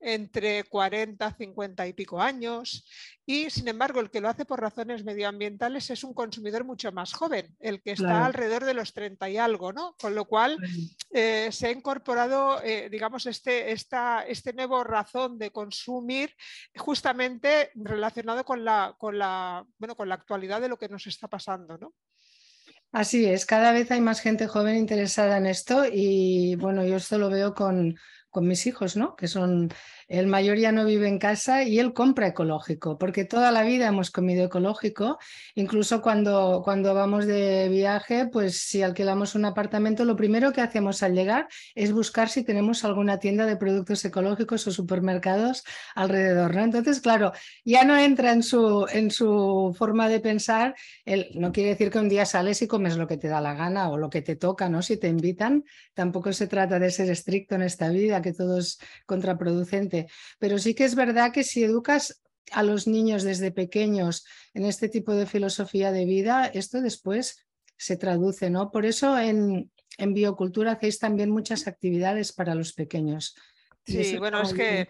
entre 0.00 0.64
40, 0.64 1.32
50 1.32 1.86
y 1.86 1.92
pico 1.92 2.20
años. 2.20 2.86
Y 3.24 3.50
sin 3.50 3.66
embargo, 3.68 4.00
el 4.00 4.10
que 4.10 4.20
lo 4.20 4.28
hace 4.28 4.44
por 4.44 4.60
razones 4.60 5.04
medioambientales 5.04 5.90
es 5.90 6.04
un 6.04 6.14
consumidor 6.14 6.64
mucho 6.64 6.92
más 6.92 7.12
joven, 7.12 7.56
el 7.58 7.82
que 7.82 7.92
está 7.92 8.24
alrededor 8.24 8.64
de 8.64 8.74
los 8.74 8.92
30 8.92 9.28
y 9.30 9.36
algo, 9.36 9.72
¿no? 9.72 9.96
Con 10.00 10.14
lo 10.14 10.26
cual 10.26 10.58
eh, 11.10 11.48
se 11.50 11.66
ha 11.66 11.70
incorporado, 11.70 12.62
eh, 12.62 12.88
digamos, 12.90 13.26
este, 13.26 13.72
esta, 13.72 14.22
este 14.26 14.52
nuevo 14.52 14.84
razón 14.84 15.38
de 15.38 15.50
consumir 15.50 16.34
justamente 16.76 17.70
relacionado 17.74 18.44
con 18.44 18.64
la, 18.64 18.94
con, 18.98 19.18
la, 19.18 19.66
bueno, 19.78 19.96
con 19.96 20.08
la 20.08 20.14
actualidad 20.14 20.60
de 20.60 20.68
lo 20.68 20.78
que 20.78 20.88
nos 20.88 21.06
está 21.06 21.26
pasando, 21.28 21.78
¿no? 21.78 21.94
Así 22.92 23.26
es, 23.26 23.44
cada 23.44 23.72
vez 23.72 23.90
hay 23.90 24.00
más 24.00 24.20
gente 24.20 24.46
joven 24.46 24.76
interesada 24.76 25.36
en 25.36 25.46
esto 25.46 25.84
y 25.90 26.56
bueno, 26.56 26.84
yo 26.84 26.96
esto 26.96 27.18
lo 27.18 27.28
veo 27.28 27.52
con, 27.54 27.96
con 28.30 28.46
mis 28.48 28.66
hijos, 28.66 28.96
¿no? 28.96 29.16
Que 29.16 29.28
son 29.28 29.68
el 30.08 30.26
mayor 30.28 30.56
ya 30.58 30.70
no 30.72 30.84
vive 30.84 31.08
en 31.08 31.18
casa 31.18 31.64
y 31.64 31.78
él 31.78 31.92
compra 31.92 32.28
ecológico, 32.28 32.96
porque 32.98 33.24
toda 33.24 33.50
la 33.50 33.62
vida 33.62 33.88
hemos 33.88 34.10
comido 34.10 34.44
ecológico. 34.44 35.18
Incluso 35.54 36.00
cuando, 36.00 36.62
cuando 36.64 36.94
vamos 36.94 37.26
de 37.26 37.68
viaje, 37.68 38.26
pues 38.26 38.60
si 38.60 38.82
alquilamos 38.82 39.34
un 39.34 39.44
apartamento, 39.44 40.04
lo 40.04 40.14
primero 40.14 40.52
que 40.52 40.60
hacemos 40.60 41.02
al 41.02 41.14
llegar 41.14 41.48
es 41.74 41.92
buscar 41.92 42.28
si 42.28 42.44
tenemos 42.44 42.84
alguna 42.84 43.18
tienda 43.18 43.46
de 43.46 43.56
productos 43.56 44.04
ecológicos 44.04 44.66
o 44.66 44.70
supermercados 44.70 45.64
alrededor. 45.94 46.54
¿no? 46.54 46.62
Entonces, 46.62 47.00
claro, 47.00 47.32
ya 47.64 47.84
no 47.84 47.96
entra 47.98 48.32
en 48.32 48.42
su, 48.42 48.86
en 48.92 49.10
su 49.10 49.74
forma 49.76 50.08
de 50.08 50.20
pensar. 50.20 50.74
El, 51.04 51.30
no 51.34 51.50
quiere 51.50 51.70
decir 51.70 51.90
que 51.90 51.98
un 51.98 52.08
día 52.08 52.26
sales 52.26 52.62
y 52.62 52.68
comes 52.68 52.96
lo 52.96 53.08
que 53.08 53.16
te 53.16 53.28
da 53.28 53.40
la 53.40 53.54
gana 53.54 53.90
o 53.90 53.96
lo 53.96 54.08
que 54.08 54.22
te 54.22 54.36
toca, 54.36 54.68
¿no? 54.68 54.82
Si 54.82 54.96
te 54.98 55.08
invitan, 55.08 55.64
tampoco 55.94 56.32
se 56.32 56.46
trata 56.46 56.78
de 56.78 56.90
ser 56.90 57.10
estricto 57.10 57.56
en 57.56 57.62
esta 57.62 57.88
vida, 57.88 58.22
que 58.22 58.32
todo 58.32 58.58
es 58.58 58.78
contraproducente 59.06 59.95
pero 60.38 60.58
sí 60.58 60.74
que 60.74 60.84
es 60.84 60.94
verdad 60.94 61.32
que 61.32 61.44
si 61.44 61.64
educas 61.64 62.22
a 62.52 62.62
los 62.62 62.86
niños 62.86 63.22
desde 63.22 63.50
pequeños 63.50 64.24
en 64.54 64.64
este 64.64 64.88
tipo 64.88 65.12
de 65.14 65.26
filosofía 65.26 65.92
de 65.92 66.04
vida, 66.04 66.46
esto 66.46 66.80
después 66.80 67.46
se 67.76 67.96
traduce, 67.96 68.50
¿no? 68.50 68.70
Por 68.70 68.86
eso 68.86 69.18
en, 69.18 69.70
en 69.98 70.14
biocultura 70.14 70.72
hacéis 70.72 70.98
también 70.98 71.30
muchas 71.30 71.66
actividades 71.66 72.32
para 72.32 72.54
los 72.54 72.72
pequeños. 72.72 73.34
Sí, 73.84 74.16
bueno, 74.18 74.42
es 74.42 74.52
que 74.52 74.88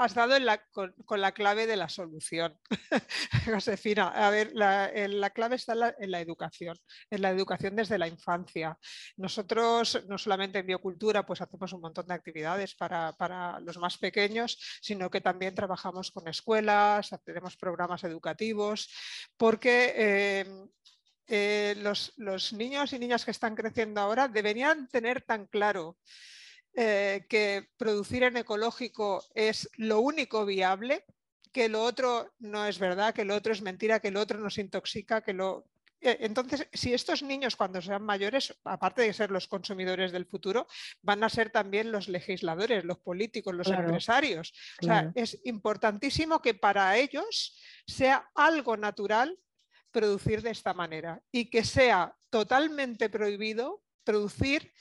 has 0.00 0.14
dado 0.14 0.34
con, 0.72 1.20
la 1.20 1.32
clave 1.32 1.66
de 1.66 1.76
la 1.76 1.88
solución, 1.88 2.58
Josefina. 3.44 4.08
A 4.08 4.30
ver, 4.30 4.50
la, 4.54 5.30
clave 5.30 5.56
está 5.56 5.74
en 5.98 6.10
la, 6.10 6.20
educación, 6.20 6.76
en 7.10 7.20
la 7.20 7.30
educación 7.30 7.76
desde 7.76 7.98
la 7.98 8.08
infancia. 8.08 8.78
Nosotros, 9.18 10.02
no 10.08 10.16
solamente 10.16 10.60
en 10.60 10.66
biocultura, 10.66 11.26
pues 11.26 11.42
hacemos 11.42 11.72
un 11.74 11.82
montón 11.82 12.06
de 12.06 12.14
actividades 12.14 12.74
para, 12.74 13.60
los 13.60 13.76
más 13.76 13.98
pequeños, 13.98 14.58
sino 14.80 15.10
que 15.10 15.20
también 15.20 15.54
trabajamos 15.54 16.10
con 16.10 16.26
escuelas, 16.28 17.10
tenemos 17.22 17.58
programas 17.58 18.02
educativos, 18.04 18.88
porque 19.36 19.92
eh, 19.96 20.46
eh, 21.26 21.74
los, 21.76 22.14
los 22.16 22.54
niños 22.54 22.94
y 22.94 22.98
niñas 22.98 23.26
que 23.26 23.32
están 23.32 23.54
creciendo 23.54 24.00
ahora 24.00 24.28
deberían 24.28 24.88
tener 24.88 25.20
tan 25.22 25.46
claro 25.46 25.98
eh, 26.74 27.26
que 27.28 27.68
producir 27.76 28.22
en 28.22 28.36
ecológico 28.36 29.24
es 29.34 29.68
lo 29.76 30.00
único 30.00 30.46
viable, 30.46 31.04
que 31.52 31.68
lo 31.68 31.82
otro 31.82 32.32
no 32.38 32.66
es 32.66 32.78
verdad, 32.78 33.12
que 33.12 33.24
lo 33.24 33.34
otro 33.34 33.52
es 33.52 33.60
mentira, 33.60 33.98
que 34.00 34.12
lo 34.12 34.20
otro 34.20 34.38
nos 34.38 34.58
intoxica, 34.58 35.20
que 35.20 35.32
lo... 35.32 35.66
Eh, 36.00 36.18
entonces, 36.20 36.68
si 36.72 36.94
estos 36.94 37.22
niños 37.22 37.56
cuando 37.56 37.82
sean 37.82 38.04
mayores, 38.04 38.56
aparte 38.64 39.02
de 39.02 39.12
ser 39.12 39.30
los 39.30 39.48
consumidores 39.48 40.12
del 40.12 40.26
futuro, 40.26 40.68
van 41.02 41.24
a 41.24 41.28
ser 41.28 41.50
también 41.50 41.90
los 41.90 42.08
legisladores, 42.08 42.84
los 42.84 42.98
políticos, 42.98 43.54
los 43.54 43.68
empresarios. 43.68 44.52
O 44.80 44.86
sea, 44.86 45.10
es 45.14 45.40
importantísimo 45.44 46.40
que 46.40 46.54
para 46.54 46.96
ellos 46.96 47.58
sea 47.86 48.30
algo 48.34 48.76
natural 48.76 49.36
producir 49.90 50.40
de 50.40 50.50
esta 50.50 50.72
manera 50.72 51.20
y 51.32 51.50
que 51.50 51.64
sea 51.64 52.16
totalmente 52.30 53.10
prohibido 53.10 53.82
producir 54.04 54.72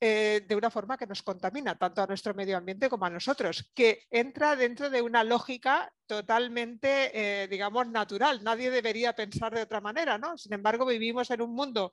eh, 0.00 0.44
de 0.46 0.56
una 0.56 0.70
forma 0.70 0.96
que 0.96 1.06
nos 1.06 1.22
contamina 1.22 1.78
tanto 1.78 2.02
a 2.02 2.06
nuestro 2.06 2.34
medio 2.34 2.56
ambiente 2.56 2.88
como 2.88 3.06
a 3.06 3.10
nosotros, 3.10 3.70
que 3.74 4.06
entra 4.10 4.56
dentro 4.56 4.90
de 4.90 5.02
una 5.02 5.24
lógica 5.24 5.92
totalmente, 6.06 7.10
eh, 7.12 7.48
digamos, 7.48 7.88
natural. 7.88 8.42
Nadie 8.42 8.70
debería 8.70 9.14
pensar 9.14 9.54
de 9.54 9.62
otra 9.62 9.80
manera, 9.80 10.18
¿no? 10.18 10.38
Sin 10.38 10.52
embargo, 10.52 10.86
vivimos 10.86 11.30
en 11.30 11.42
un 11.42 11.54
mundo 11.54 11.92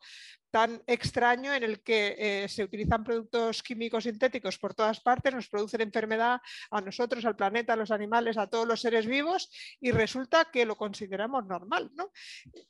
tan 0.52 0.84
extraño 0.86 1.54
en 1.54 1.64
el 1.64 1.82
que 1.82 2.16
eh, 2.18 2.48
se 2.48 2.64
utilizan 2.64 3.04
productos 3.04 3.64
químicos 3.64 4.04
sintéticos 4.04 4.60
por 4.60 4.76
todas 4.76 5.00
partes, 5.00 5.34
nos 5.34 5.50
producen 5.50 5.82
enfermedad 5.82 6.40
a 6.70 6.82
nosotros, 6.82 7.26
al 7.26 7.36
planeta, 7.36 7.74
a 7.74 7.76
los 7.76 7.90
animales, 7.90 8.38
a 8.38 8.48
todos 8.48 8.68
los 8.68 8.80
seres 8.80 9.08
vivos 9.08 9.50
y 9.82 9.92
resulta 9.92 10.46
que 10.46 10.66
lo 10.66 10.76
consideramos 10.76 11.46
normal, 11.48 11.90
¿no? 11.96 12.12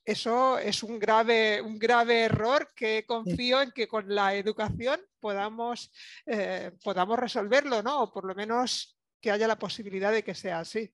Eso 0.06 0.58
es 0.58 0.82
un 0.82 0.98
grave, 0.98 1.62
un 1.62 1.78
grave 1.78 2.24
error 2.24 2.70
que 2.74 3.06
confío 3.06 3.62
en 3.62 3.72
que 3.72 3.88
con 3.88 4.14
la 4.14 4.34
educación 4.34 5.02
podamos, 5.20 5.92
eh, 6.26 6.72
podamos 6.84 7.20
resolverlo, 7.20 7.84
¿no? 7.84 8.04
O 8.04 8.14
por 8.14 8.24
lo 8.26 8.34
menos 8.34 8.98
que 9.20 9.32
haya 9.32 9.48
la 9.48 9.60
posibilidad 9.60 10.12
de 10.12 10.24
que 10.24 10.36
sea 10.36 10.60
así. 10.60 10.94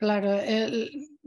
Claro, 0.00 0.38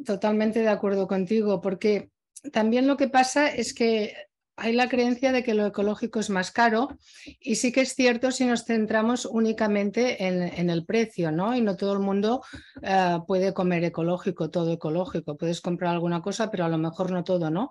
totalmente 0.04 0.62
de 0.62 0.68
acuerdo 0.68 1.08
contigo, 1.08 1.62
porque 1.62 2.10
también 2.52 2.88
lo 2.88 2.98
que 2.98 3.08
pasa 3.08 3.48
es 3.48 3.72
que 3.72 4.16
hay 4.56 4.74
la 4.74 4.90
creencia 4.90 5.32
de 5.32 5.44
que 5.44 5.54
lo 5.54 5.68
ecológico 5.68 6.20
es 6.20 6.32
más 6.32 6.50
caro 6.50 6.98
y 7.40 7.54
sí 7.58 7.72
que 7.72 7.82
es 7.82 7.94
cierto 7.94 8.32
si 8.32 8.46
nos 8.46 8.66
centramos 8.66 9.26
únicamente 9.28 10.26
en, 10.26 10.72
el 10.72 10.86
precio, 10.88 11.32
¿no? 11.32 11.56
Y 11.56 11.62
no 11.62 11.76
todo 11.76 11.94
el 11.94 12.00
mundo 12.00 12.42
eh, 12.82 13.20
puede 13.28 13.54
comer 13.54 13.84
ecológico, 13.84 14.50
todo 14.50 14.74
ecológico. 14.74 15.38
Puedes 15.38 15.62
comprar 15.62 15.94
alguna 15.94 16.24
cosa, 16.24 16.50
pero 16.50 16.66
a 16.66 16.70
lo 16.70 16.80
mejor 16.80 17.12
no 17.12 17.24
todo, 17.24 17.52
¿no? 17.52 17.70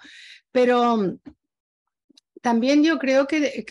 Pero 0.52 1.18
también 2.40 2.84
yo 2.84 3.00
creo 3.00 3.26
que, 3.26 3.64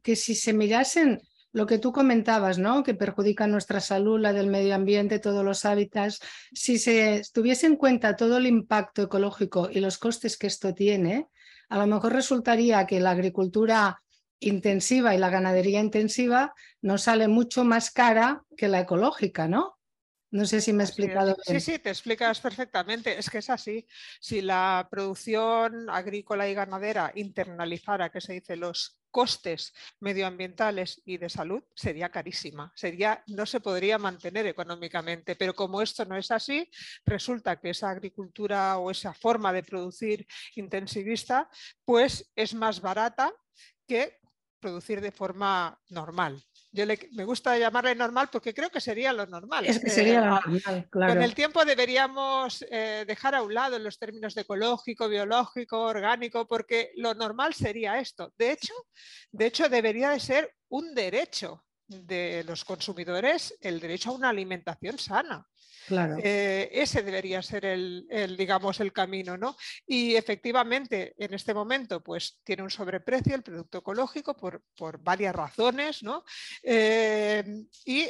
que 0.00 0.14
si 0.14 0.36
se 0.36 0.52
mirasen 0.52 1.20
lo 1.54 1.66
que 1.66 1.78
tú 1.78 1.92
comentabas, 1.92 2.58
¿no? 2.58 2.82
Que 2.82 2.94
perjudica 2.94 3.46
nuestra 3.46 3.80
salud, 3.80 4.18
la 4.20 4.32
del 4.32 4.48
medio 4.48 4.74
ambiente, 4.74 5.20
todos 5.20 5.44
los 5.44 5.64
hábitats. 5.64 6.18
Si 6.52 6.78
se 6.78 7.22
tuviese 7.32 7.66
en 7.66 7.76
cuenta 7.76 8.16
todo 8.16 8.38
el 8.38 8.46
impacto 8.46 9.02
ecológico 9.02 9.70
y 9.70 9.78
los 9.78 9.96
costes 9.96 10.36
que 10.36 10.48
esto 10.48 10.74
tiene, 10.74 11.28
a 11.68 11.78
lo 11.78 11.86
mejor 11.86 12.12
resultaría 12.12 12.86
que 12.86 12.98
la 12.98 13.12
agricultura 13.12 14.02
intensiva 14.40 15.14
y 15.14 15.18
la 15.18 15.30
ganadería 15.30 15.80
intensiva 15.80 16.52
nos 16.82 17.02
sale 17.02 17.28
mucho 17.28 17.62
más 17.64 17.92
cara 17.92 18.42
que 18.56 18.66
la 18.66 18.80
ecológica, 18.80 19.46
¿no? 19.46 19.78
No 20.34 20.46
sé 20.46 20.60
si 20.60 20.72
me 20.72 20.82
he 20.82 20.86
explicado 20.86 21.36
bien. 21.46 21.60
Sí, 21.60 21.72
sí, 21.72 21.78
te 21.78 21.90
explicas 21.90 22.40
perfectamente. 22.40 23.16
Es 23.16 23.30
que 23.30 23.38
es 23.38 23.48
así. 23.50 23.86
Si 24.20 24.40
la 24.42 24.88
producción 24.90 25.88
agrícola 25.88 26.48
y 26.48 26.54
ganadera 26.54 27.12
internalizara, 27.14 28.10
que 28.10 28.20
se 28.20 28.32
dice, 28.32 28.56
los 28.56 28.98
costes 29.12 29.72
medioambientales 30.00 31.00
y 31.04 31.18
de 31.18 31.28
salud, 31.28 31.62
sería 31.76 32.08
carísima. 32.08 32.72
Sería, 32.74 33.22
no 33.28 33.46
se 33.46 33.60
podría 33.60 33.96
mantener 33.96 34.48
económicamente. 34.48 35.36
Pero 35.36 35.54
como 35.54 35.80
esto 35.80 36.04
no 36.04 36.16
es 36.16 36.32
así, 36.32 36.68
resulta 37.06 37.60
que 37.60 37.70
esa 37.70 37.90
agricultura 37.90 38.78
o 38.78 38.90
esa 38.90 39.14
forma 39.14 39.52
de 39.52 39.62
producir 39.62 40.26
intensivista, 40.56 41.48
pues 41.84 42.32
es 42.34 42.54
más 42.54 42.80
barata 42.80 43.32
que 43.86 44.18
producir 44.58 45.00
de 45.00 45.12
forma 45.12 45.80
normal. 45.90 46.42
Yo 46.74 46.86
me 46.86 47.24
gusta 47.24 47.56
llamarle 47.56 47.94
normal 47.94 48.28
porque 48.32 48.52
creo 48.52 48.68
que 48.68 48.80
sería 48.80 49.12
lo 49.12 49.26
normal. 49.26 49.64
Es 49.64 49.78
que 49.78 49.90
sería 49.90 50.20
lo 50.20 50.30
normal, 50.40 50.88
claro. 50.90 51.14
Con 51.14 51.22
el 51.22 51.32
tiempo 51.32 51.64
deberíamos 51.64 52.66
eh, 52.68 53.04
dejar 53.06 53.36
a 53.36 53.42
un 53.42 53.54
lado 53.54 53.78
los 53.78 53.96
términos 53.96 54.34
de 54.34 54.40
ecológico, 54.40 55.08
biológico, 55.08 55.80
orgánico, 55.80 56.48
porque 56.48 56.90
lo 56.96 57.14
normal 57.14 57.54
sería 57.54 58.00
esto. 58.00 58.32
De 58.36 58.50
hecho, 58.50 58.74
de 59.30 59.46
hecho 59.46 59.68
debería 59.68 60.10
de 60.10 60.18
ser 60.18 60.52
un 60.68 60.96
derecho 60.96 61.64
de 61.86 62.42
los 62.44 62.64
consumidores 62.64 63.56
el 63.60 63.78
derecho 63.78 64.10
a 64.10 64.14
una 64.14 64.30
alimentación 64.30 64.98
sana. 64.98 65.46
Eh, 66.22 66.70
ese 66.72 67.02
debería 67.02 67.42
ser 67.42 67.64
el, 67.64 68.36
digamos, 68.36 68.80
el 68.80 68.92
camino, 68.92 69.36
¿no? 69.36 69.56
Y 69.86 70.14
efectivamente, 70.14 71.14
en 71.18 71.34
este 71.34 71.54
momento, 71.54 72.02
pues 72.02 72.40
tiene 72.44 72.62
un 72.62 72.70
sobreprecio 72.70 73.34
el 73.34 73.42
producto 73.42 73.78
ecológico 73.78 74.36
por, 74.36 74.62
varias 75.00 75.34
razones, 75.34 76.02
¿no? 76.02 76.24
Eh, 76.62 77.64
y 77.84 78.00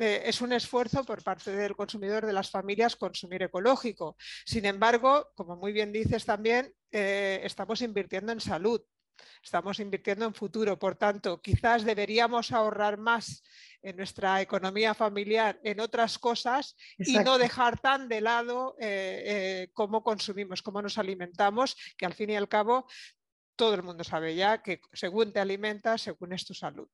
eh, 0.00 0.22
es 0.24 0.40
un 0.40 0.52
esfuerzo 0.52 1.04
por 1.04 1.22
parte 1.22 1.50
del 1.50 1.74
consumidor 1.74 2.24
de 2.24 2.32
las 2.32 2.50
familias 2.50 2.96
consumir 2.96 3.42
ecológico. 3.42 4.16
Sin 4.44 4.64
embargo, 4.64 5.30
como 5.34 5.56
muy 5.56 5.72
bien 5.72 5.92
dices 5.92 6.24
también, 6.24 6.72
estamos 6.90 7.82
invirtiendo 7.82 8.32
en 8.32 8.40
salud, 8.40 8.80
estamos 9.42 9.80
invirtiendo 9.80 10.24
en 10.24 10.34
futuro. 10.34 10.78
Por 10.78 10.96
tanto, 10.96 11.40
quizás 11.42 11.84
deberíamos 11.84 12.52
ahorrar 12.52 12.98
más 12.98 13.42
en 13.82 13.96
nuestra 13.96 14.40
economía 14.40 14.94
familiar 14.94 15.58
en 15.62 15.80
otras 15.80 16.18
cosas 16.18 16.76
y 16.98 17.18
no 17.18 17.38
dejar 17.38 17.78
tan 17.78 18.08
de 18.08 18.20
lado 18.20 18.76
eh, 18.80 19.22
eh, 19.26 19.70
cómo 19.72 20.02
consumimos, 20.02 20.62
cómo 20.62 20.82
nos 20.82 20.98
alimentamos, 20.98 21.76
que 21.96 22.06
al 22.06 22.14
fin 22.14 22.30
y 22.30 22.36
al 22.36 22.48
cabo 22.48 22.86
todo 23.56 23.74
el 23.74 23.82
mundo 23.82 24.04
sabe 24.04 24.34
ya 24.34 24.62
que 24.62 24.80
según 24.92 25.32
te 25.32 25.40
alimentas, 25.40 26.02
según 26.02 26.32
es 26.32 26.44
tu 26.44 26.54
salud. 26.54 26.88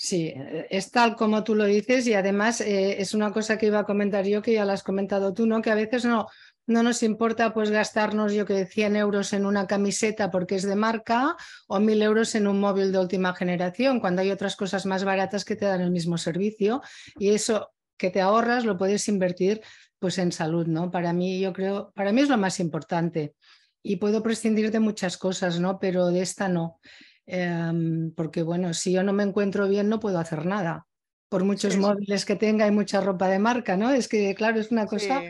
Sí, 0.00 0.32
es 0.70 0.92
tal 0.92 1.16
como 1.16 1.42
tú 1.42 1.56
lo 1.56 1.64
dices 1.64 2.06
y 2.06 2.14
además 2.14 2.60
eh, 2.60 3.00
es 3.02 3.14
una 3.14 3.32
cosa 3.32 3.58
que 3.58 3.66
iba 3.66 3.80
a 3.80 3.84
comentar 3.84 4.24
yo 4.24 4.42
que 4.42 4.52
ya 4.52 4.64
lo 4.64 4.70
has 4.70 4.84
comentado 4.84 5.34
tú, 5.34 5.44
¿no? 5.44 5.60
Que 5.60 5.72
a 5.72 5.74
veces 5.74 6.04
no, 6.04 6.28
no 6.68 6.84
nos 6.84 7.02
importa 7.02 7.52
pues 7.52 7.72
gastarnos, 7.72 8.32
yo 8.32 8.46
que 8.46 8.64
100 8.64 8.94
euros 8.94 9.32
en 9.32 9.44
una 9.44 9.66
camiseta 9.66 10.30
porque 10.30 10.54
es 10.54 10.62
de 10.62 10.76
marca 10.76 11.36
o 11.66 11.80
1000 11.80 12.00
euros 12.02 12.36
en 12.36 12.46
un 12.46 12.60
móvil 12.60 12.92
de 12.92 13.00
última 13.00 13.34
generación, 13.34 13.98
cuando 13.98 14.22
hay 14.22 14.30
otras 14.30 14.54
cosas 14.54 14.86
más 14.86 15.02
baratas 15.02 15.44
que 15.44 15.56
te 15.56 15.64
dan 15.64 15.80
el 15.80 15.90
mismo 15.90 16.16
servicio 16.16 16.80
y 17.18 17.30
eso 17.30 17.72
que 17.96 18.10
te 18.10 18.20
ahorras 18.20 18.64
lo 18.64 18.78
puedes 18.78 19.08
invertir 19.08 19.62
pues 19.98 20.16
en 20.18 20.30
salud, 20.30 20.68
¿no? 20.68 20.92
Para 20.92 21.12
mí 21.12 21.40
yo 21.40 21.52
creo, 21.52 21.90
para 21.96 22.12
mí 22.12 22.20
es 22.20 22.28
lo 22.28 22.38
más 22.38 22.60
importante 22.60 23.34
y 23.82 23.96
puedo 23.96 24.22
prescindir 24.22 24.70
de 24.70 24.78
muchas 24.78 25.18
cosas, 25.18 25.58
¿no? 25.58 25.80
Pero 25.80 26.06
de 26.06 26.20
esta 26.20 26.48
no, 26.48 26.78
em, 27.28 28.12
porque 28.14 28.42
bueno, 28.42 28.74
si 28.74 28.92
yo 28.92 29.02
no 29.02 29.12
me 29.12 29.22
encuentro 29.22 29.68
bien 29.68 29.88
no 29.88 30.00
puedo 30.00 30.18
hacer 30.18 30.46
nada, 30.46 30.86
por 31.28 31.44
muchos 31.44 31.76
móviles 31.76 32.24
que 32.24 32.36
tenga 32.36 32.66
y 32.66 32.70
mucha 32.70 33.00
ropa 33.00 33.28
de 33.28 33.38
marca, 33.38 33.76
¿no? 33.76 33.90
Es 33.90 34.08
que 34.08 34.34
claro, 34.34 34.58
es 34.58 34.70
una 34.70 34.86
cosa 34.86 35.22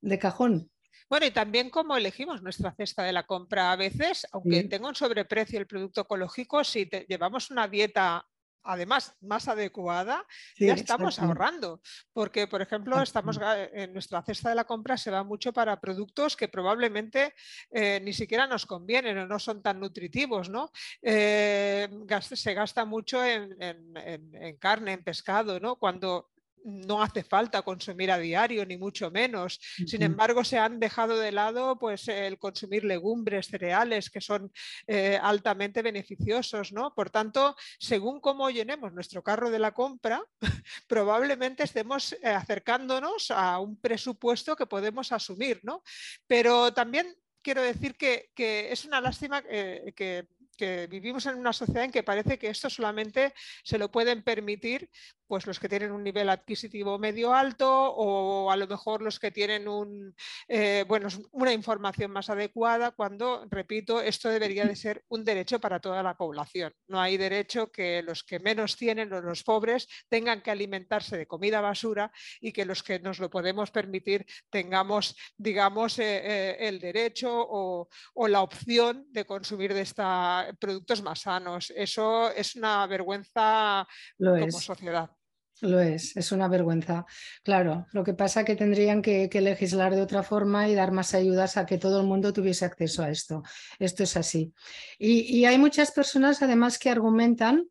de 0.00 0.18
cajón. 0.18 0.70
Bueno, 1.08 1.26
y 1.26 1.30
también 1.30 1.70
cómo 1.70 1.96
elegimos 1.96 2.42
nuestra 2.42 2.74
cesta 2.74 3.04
de 3.04 3.12
la 3.12 3.26
compra. 3.26 3.72
A 3.72 3.76
veces, 3.76 4.26
aunque 4.32 4.64
tenga 4.64 4.88
un 4.88 4.94
sobreprecio 4.94 5.58
el 5.58 5.66
producto 5.66 6.02
ecológico, 6.02 6.64
si 6.64 6.88
llevamos 7.08 7.50
una 7.50 7.68
dieta 7.68 8.26
además 8.66 9.14
más 9.20 9.48
adecuada, 9.48 10.26
ya 10.58 10.74
estamos 10.74 11.18
ahorrando. 11.18 11.80
Porque, 12.12 12.46
por 12.46 12.62
ejemplo, 12.62 13.00
estamos 13.00 13.38
en 13.72 13.92
nuestra 13.92 14.22
cesta 14.22 14.48
de 14.48 14.54
la 14.54 14.64
compra 14.64 14.96
se 14.96 15.10
va 15.10 15.22
mucho 15.22 15.52
para 15.52 15.80
productos 15.80 16.36
que 16.36 16.48
probablemente 16.48 17.34
eh, 17.70 18.00
ni 18.02 18.12
siquiera 18.12 18.46
nos 18.46 18.66
convienen 18.66 19.18
o 19.18 19.26
no 19.26 19.38
son 19.38 19.62
tan 19.62 19.80
nutritivos. 19.80 20.48
¿no? 20.48 20.70
Eh, 21.02 21.88
se 22.20 22.54
gasta 22.54 22.84
mucho 22.84 23.24
en, 23.24 23.56
en, 23.60 24.56
carne, 24.58 24.92
en 24.92 25.04
pescado, 25.04 25.60
¿no? 25.60 25.76
cuando 25.76 26.30
no 26.66 27.00
hace 27.00 27.22
falta 27.22 27.62
consumir 27.62 28.10
a 28.10 28.18
diario, 28.18 28.66
ni 28.66 28.76
mucho 28.76 29.10
menos. 29.10 29.60
Sin 29.86 30.02
embargo, 30.02 30.42
se 30.42 30.58
han 30.58 30.80
dejado 30.80 31.16
de 31.16 31.30
lado 31.30 31.78
pues, 31.78 32.08
el 32.08 32.38
consumir 32.38 32.84
legumbres, 32.84 33.46
cereales, 33.46 34.10
que 34.10 34.20
son 34.20 34.52
eh, 34.86 35.18
altamente 35.22 35.80
beneficiosos. 35.80 36.72
¿no? 36.72 36.92
Por 36.94 37.10
tanto, 37.10 37.56
según 37.78 38.20
cómo 38.20 38.50
llenemos 38.50 38.92
nuestro 38.92 39.22
carro 39.22 39.50
de 39.50 39.60
la 39.60 39.72
compra, 39.72 40.22
probablemente 40.88 41.62
estemos 41.62 42.12
eh, 42.12 42.18
acercándonos 42.26 43.30
a 43.30 43.60
un 43.60 43.80
presupuesto 43.80 44.56
que 44.56 44.66
podemos 44.66 45.12
asumir. 45.12 45.60
¿no? 45.62 45.82
Pero 46.26 46.72
también 46.72 47.14
quiero 47.42 47.62
decir 47.62 47.96
que, 47.96 48.32
es 48.36 48.84
una 48.84 49.00
lástima 49.00 49.40
eh, 49.48 49.92
que 49.94 50.26
que 50.56 50.86
vivimos 50.86 51.26
en 51.26 51.36
una 51.36 51.52
sociedad 51.52 51.84
en 51.84 51.92
que 51.92 52.02
parece 52.02 52.38
que 52.38 52.48
esto 52.48 52.70
solamente 52.70 53.34
se 53.62 53.78
lo 53.78 53.90
pueden 53.90 54.22
permitir 54.22 54.90
pues 55.26 55.46
los 55.46 55.58
que 55.58 55.68
tienen 55.68 55.92
un 55.92 56.02
nivel 56.02 56.28
adquisitivo 56.28 56.98
medio 56.98 57.34
alto 57.34 57.68
o 57.68 58.50
a 58.50 58.56
lo 58.56 58.66
mejor 58.66 59.02
los 59.02 59.18
que 59.18 59.30
tienen 59.30 59.68
un, 59.68 60.14
eh, 60.48 60.84
bueno, 60.86 61.08
una 61.32 61.52
información 61.52 62.10
más 62.10 62.30
adecuada 62.30 62.90
cuando, 62.92 63.44
repito, 63.50 64.00
esto 64.00 64.28
debería 64.28 64.64
de 64.64 64.76
ser 64.76 65.04
un 65.08 65.24
derecho 65.24 65.60
para 65.60 65.80
toda 65.80 66.02
la 66.02 66.16
población. 66.16 66.72
No 66.88 67.00
hay 67.00 67.16
derecho 67.16 67.70
que 67.70 68.02
los 68.02 68.22
que 68.24 68.38
menos 68.38 68.76
tienen 68.76 69.12
o 69.12 69.20
los 69.20 69.42
pobres 69.42 69.88
tengan 70.08 70.42
que 70.42 70.50
alimentarse 70.50 71.16
de 71.16 71.26
comida 71.26 71.60
basura 71.60 72.12
y 72.40 72.52
que 72.52 72.64
los 72.64 72.82
que 72.82 72.98
nos 73.00 73.18
lo 73.18 73.30
podemos 73.30 73.70
permitir 73.70 74.26
tengamos, 74.50 75.16
digamos, 75.36 75.98
eh, 75.98 76.22
eh, 76.24 76.56
el 76.60 76.78
derecho 76.78 77.30
o, 77.32 77.88
o 78.14 78.28
la 78.28 78.42
opción 78.42 79.06
de 79.10 79.24
consumir 79.24 79.74
de 79.74 79.82
esta 79.82 80.54
productos 80.58 81.02
más 81.02 81.20
sanos. 81.20 81.72
Eso 81.74 82.30
es 82.30 82.56
una 82.56 82.86
vergüenza 82.86 83.86
como 84.18 84.50
sociedad. 84.60 85.15
Lo 85.62 85.80
es, 85.80 86.16
es 86.16 86.32
una 86.32 86.48
vergüenza. 86.48 87.06
Claro, 87.42 87.86
lo 87.92 88.04
que 88.04 88.12
pasa 88.12 88.40
es 88.40 88.46
que 88.46 88.56
tendrían 88.56 89.00
que, 89.00 89.30
legislar 89.32 89.94
de 89.94 90.02
otra 90.02 90.22
forma 90.22 90.68
y 90.68 90.74
dar 90.74 90.92
más 90.92 91.14
ayudas 91.14 91.56
a 91.56 91.64
que 91.64 91.78
todo 91.78 92.00
el 92.00 92.06
mundo 92.06 92.32
tuviese 92.32 92.64
acceso 92.66 93.02
a 93.02 93.10
esto. 93.10 93.42
Esto 93.78 94.02
es 94.02 94.16
así. 94.16 94.52
Y, 94.98 95.44
hay 95.46 95.58
muchas 95.58 95.92
personas 95.92 96.42
además 96.42 96.78
que 96.78 96.90
argumentan 96.90 97.68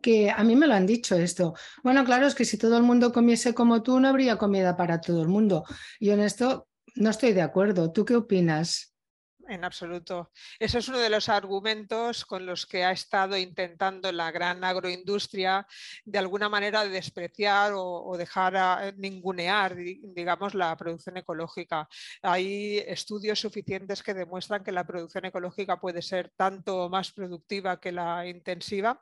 que 0.00 0.30
a 0.30 0.44
mí 0.44 0.54
me 0.54 0.68
lo 0.68 0.74
han 0.74 0.86
dicho 0.86 1.16
esto. 1.16 1.54
Bueno, 1.82 2.04
claro, 2.04 2.26
es 2.26 2.36
que 2.36 2.44
si 2.44 2.56
todo 2.56 2.76
el 2.76 2.84
mundo 2.84 3.12
comiese 3.12 3.52
como 3.54 3.82
tú, 3.82 3.98
no 3.98 4.08
habría 4.08 4.36
comida 4.36 4.76
para 4.76 5.00
todo 5.00 5.22
el 5.22 5.28
mundo. 5.28 5.64
Yo 5.98 6.12
en 6.12 6.20
esto 6.20 6.68
no 6.94 7.10
estoy 7.10 7.32
de 7.32 7.42
acuerdo. 7.42 7.90
¿Tú 7.90 8.04
qué 8.04 8.14
opinas? 8.14 8.89
En 9.50 9.64
absoluto. 9.64 10.30
Ese 10.58 10.78
es 10.78 10.88
uno 10.88 10.98
de 10.98 11.10
los 11.10 11.28
argumentos 11.28 12.24
con 12.24 12.46
los 12.46 12.66
que 12.66 12.84
ha 12.84 12.92
estado 12.92 13.36
intentando 13.36 14.12
la 14.12 14.30
gran 14.30 14.62
agroindustria 14.64 15.66
de 16.04 16.18
alguna 16.18 16.48
manera 16.48 16.84
despreciar 16.84 17.72
o, 17.74 18.16
dejar 18.16 18.56
a, 18.56 18.92
ningunear, 18.92 19.76
digamos, 19.76 20.54
la 20.54 20.76
producción 20.76 21.16
ecológica. 21.16 21.88
Hay 22.22 22.78
estudios 22.78 23.40
suficientes 23.40 24.02
que 24.02 24.14
demuestran 24.14 24.64
que 24.64 24.72
la 24.72 24.86
producción 24.86 25.24
ecológica 25.24 25.80
puede 25.80 26.02
ser 26.02 26.30
tanto 26.36 26.88
más 26.88 27.12
productiva 27.12 27.80
que 27.80 27.92
la 27.92 28.26
intensiva 28.26 29.00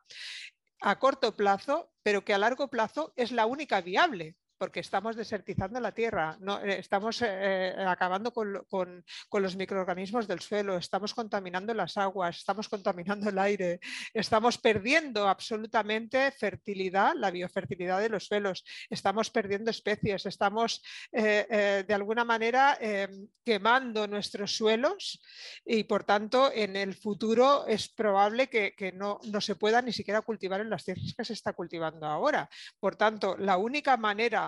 a 0.80 0.98
corto 0.98 1.36
plazo, 1.36 1.92
pero 2.02 2.24
que 2.24 2.34
a 2.34 2.38
largo 2.38 2.68
plazo 2.68 3.12
es 3.16 3.32
la 3.32 3.46
única 3.46 3.80
viable 3.80 4.36
porque 4.58 4.80
estamos 4.80 5.16
desertizando 5.16 5.80
la 5.80 5.92
tierra, 5.92 6.36
no, 6.40 6.60
eh, 6.60 6.80
estamos 6.80 7.22
eh, 7.22 7.28
eh, 7.30 7.84
acabando 7.86 8.32
con, 8.32 9.04
los 9.32 9.56
microorganismos 9.56 10.26
del 10.26 10.40
suelo, 10.40 10.76
estamos 10.76 11.14
contaminando 11.14 11.72
las 11.72 11.96
aguas, 11.96 12.38
estamos 12.38 12.68
contaminando 12.68 13.30
el 13.30 13.38
aire, 13.38 13.80
estamos 14.12 14.58
perdiendo 14.58 15.28
absolutamente 15.28 16.30
fertilidad, 16.32 17.14
la 17.14 17.30
biofertilidad 17.30 18.00
de 18.00 18.08
los 18.08 18.26
suelos, 18.26 18.64
estamos 18.90 19.30
perdiendo 19.30 19.70
especies, 19.70 20.26
estamos 20.26 20.82
de 21.12 21.94
alguna 21.94 22.24
manera 22.24 22.76
em, 22.80 23.28
quemando 23.44 24.06
nuestros 24.06 24.56
suelos 24.56 25.20
y 25.64 25.84
por 25.84 26.04
tanto 26.04 26.50
en 26.52 26.76
el 26.76 26.94
futuro 26.94 27.66
es 27.66 27.88
probable 27.88 28.48
que, 28.48 28.92
no, 28.94 29.20
no 29.24 29.40
se 29.40 29.54
pueda 29.54 29.80
ni 29.82 29.92
siquiera 29.92 30.22
cultivar 30.22 30.60
en 30.60 30.70
las 30.70 30.84
tierras 30.84 31.14
que 31.16 31.24
se 31.24 31.32
está 31.32 31.52
cultivando 31.52 32.06
ahora. 32.06 32.48
Por 32.80 32.96
tanto, 32.96 33.36
la 33.36 33.56
única 33.56 33.96
manera 33.96 34.47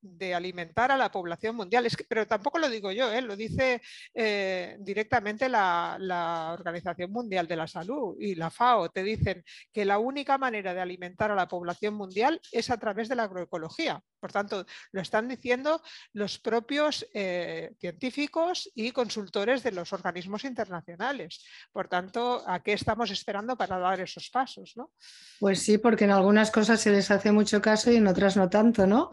de 0.00 0.34
alimentar 0.34 0.90
a 0.90 0.96
la 0.96 1.10
población 1.10 1.56
mundial. 1.56 1.86
Es 1.86 1.96
que, 1.96 2.04
pero 2.04 2.26
tampoco 2.26 2.58
lo 2.58 2.68
digo 2.68 2.92
yo, 2.92 3.12
¿eh? 3.12 3.20
lo 3.20 3.36
dice 3.36 3.82
eh, 4.14 4.76
directamente 4.80 5.48
la, 5.48 5.96
la, 6.00 6.52
Organización 6.52 7.10
Mundial 7.10 7.46
de 7.46 7.56
la 7.56 7.66
Salud 7.66 8.16
y 8.18 8.34
la 8.34 8.50
FAO. 8.50 8.90
Te 8.90 9.02
dicen 9.02 9.44
que 9.72 9.84
la 9.84 9.98
única 9.98 10.38
manera 10.38 10.74
de 10.74 10.80
alimentar 10.80 11.30
a 11.30 11.34
la 11.34 11.48
población 11.48 11.94
mundial 11.94 12.40
es 12.52 12.70
a 12.70 12.78
través 12.78 13.08
de 13.08 13.16
la 13.16 13.24
agroecología. 13.24 14.02
Por 14.20 14.32
tanto, 14.32 14.66
lo 14.92 15.00
están 15.00 15.28
diciendo 15.28 15.80
los 16.12 16.38
propios 16.38 17.06
eh, 17.14 17.70
científicos 17.78 18.70
y 18.74 18.90
consultores 18.90 19.62
de 19.62 19.72
los 19.72 19.92
organismos 19.92 20.44
internacionales. 20.44 21.44
Por 21.72 21.88
tanto, 21.88 22.42
¿a 22.46 22.60
qué 22.62 22.72
estamos 22.72 23.10
esperando 23.10 23.56
para 23.56 23.78
dar 23.78 24.00
esos 24.00 24.28
pasos? 24.30 24.72
¿no? 24.76 24.90
Pues 25.38 25.62
sí, 25.62 25.78
porque 25.78 26.04
en 26.04 26.10
algunas 26.10 26.50
cosas 26.50 26.80
se 26.80 26.90
les 26.90 27.10
hace 27.10 27.30
mucho 27.32 27.60
caso 27.62 27.92
y 27.92 27.96
en 27.96 28.06
otras 28.06 28.36
no 28.36 28.48
tanto, 28.48 28.86
¿no? 28.86 29.10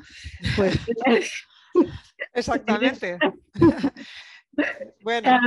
Pues... 0.55 0.74
Exactamente. 2.33 3.17
bueno. 5.03 5.39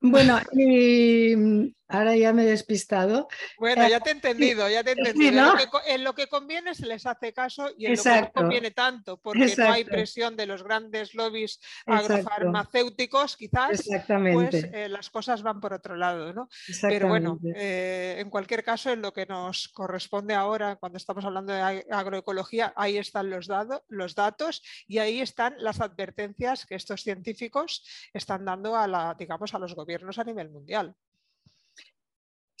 bueno, 0.00 0.40
y 0.52 1.74
Ahora 1.90 2.16
ya 2.16 2.32
me 2.32 2.44
he 2.44 2.46
despistado. 2.46 3.28
Bueno, 3.58 3.86
ya 3.88 3.98
te 4.00 4.10
he 4.10 4.12
entendido, 4.12 4.68
ya 4.68 4.84
te 4.84 4.90
he 4.90 4.92
entendido. 4.92 5.54
en, 5.86 6.04
lo 6.04 6.14
que, 6.14 6.28
conviene 6.28 6.74
se 6.74 6.86
les 6.86 7.04
hace 7.04 7.32
caso 7.32 7.68
y 7.76 7.86
en 7.86 7.96
lo 7.96 8.02
que 8.02 8.20
no 8.20 8.32
conviene 8.32 8.70
tanto, 8.70 9.16
porque 9.16 9.52
no 9.58 9.72
hay 9.72 9.84
presión 9.84 10.36
de 10.36 10.46
los 10.46 10.62
grandes 10.62 11.14
lobbies 11.14 11.60
agrofarmacéuticos, 11.86 13.36
quizás, 13.36 13.88
pues 14.32 14.54
eh, 14.72 14.88
las 14.88 15.10
cosas 15.10 15.42
van 15.42 15.60
por 15.60 15.72
otro 15.72 15.96
lado. 15.96 16.32
¿no? 16.32 16.48
Pero 16.80 17.08
bueno, 17.08 17.40
eh, 17.56 18.16
en 18.18 18.30
cualquier 18.30 18.62
caso, 18.62 18.90
en 18.90 19.02
lo 19.02 19.12
que 19.12 19.26
nos 19.26 19.68
corresponde 19.68 20.34
ahora, 20.34 20.76
cuando 20.76 20.96
estamos 20.96 21.24
hablando 21.24 21.52
de 21.52 21.84
agroecología, 21.90 22.72
ahí 22.76 22.98
están 22.98 23.30
los, 23.30 23.48
los 23.88 24.14
datos 24.14 24.62
y 24.86 24.98
ahí 24.98 25.20
están 25.20 25.54
las 25.58 25.80
advertencias 25.80 26.66
que 26.66 26.76
estos 26.76 27.02
científicos 27.02 27.84
están 28.12 28.44
dando 28.44 28.76
a, 28.76 28.86
la, 28.86 29.16
digamos, 29.18 29.54
a 29.54 29.58
los 29.58 29.74
gobiernos 29.74 30.18
a 30.18 30.24
nivel 30.24 30.50
mundial. 30.50 30.94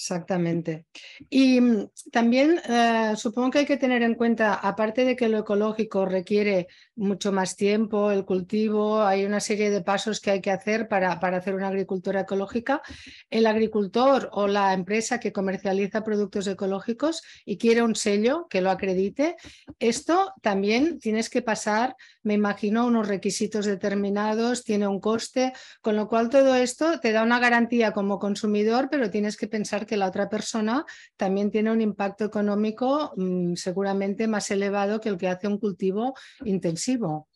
Exactamente. 0.00 0.86
Y 1.28 1.60
mm, 1.60 1.90
también 2.10 2.58
eh, 2.66 3.12
supongo 3.16 3.50
que 3.50 3.58
hay 3.58 3.66
que 3.66 3.76
tener 3.76 4.02
en 4.02 4.14
cuenta, 4.14 4.54
aparte 4.54 5.04
de 5.04 5.14
que 5.14 5.28
lo 5.28 5.40
ecológico 5.40 6.06
requiere 6.06 6.68
mucho 6.96 7.32
más 7.32 7.54
tiempo, 7.54 8.10
el 8.10 8.24
cultivo, 8.24 9.02
hay 9.02 9.26
una 9.26 9.40
serie 9.40 9.68
de 9.68 9.82
pasos 9.82 10.20
que 10.20 10.30
hay 10.30 10.40
que 10.40 10.52
hacer 10.52 10.88
para, 10.88 11.20
para 11.20 11.36
hacer 11.36 11.54
una 11.54 11.68
agricultura 11.68 12.22
ecológica. 12.22 12.80
El 13.28 13.46
agricultor 13.46 14.30
o 14.32 14.46
la 14.46 14.72
empresa 14.72 15.20
que 15.20 15.34
comercializa 15.34 16.02
productos 16.02 16.46
ecológicos 16.46 17.22
y 17.44 17.58
quiere 17.58 17.82
un 17.82 17.94
sello 17.94 18.46
que 18.48 18.62
lo 18.62 18.70
acredite, 18.70 19.36
esto 19.78 20.32
también 20.40 20.98
tienes 20.98 21.28
que 21.28 21.42
pasar, 21.42 21.94
me 22.22 22.32
imagino, 22.32 22.86
unos 22.86 23.06
requisitos 23.06 23.66
determinados, 23.66 24.64
tiene 24.64 24.88
un 24.88 24.98
coste, 24.98 25.52
con 25.82 25.94
lo 25.96 26.08
cual 26.08 26.30
todo 26.30 26.54
esto 26.54 27.00
te 27.00 27.12
da 27.12 27.22
una 27.22 27.38
garantía 27.38 27.92
como 27.92 28.18
consumidor, 28.18 28.88
pero 28.90 29.10
tienes 29.10 29.36
que 29.36 29.46
pensar 29.46 29.88
que 29.90 29.96
la 29.96 30.06
otra 30.06 30.30
persona 30.30 30.86
también 31.16 31.50
tiene 31.50 31.72
un 31.72 31.80
impacto 31.80 32.24
económico 32.24 33.12
mm, 33.16 33.54
seguramente 33.56 34.28
más 34.28 34.48
elevado 34.52 35.00
que 35.00 35.08
el 35.08 35.18
que 35.18 35.26
hace 35.26 35.48
un 35.48 35.58
cultivo 35.58 36.14
intensivo. 36.44 37.28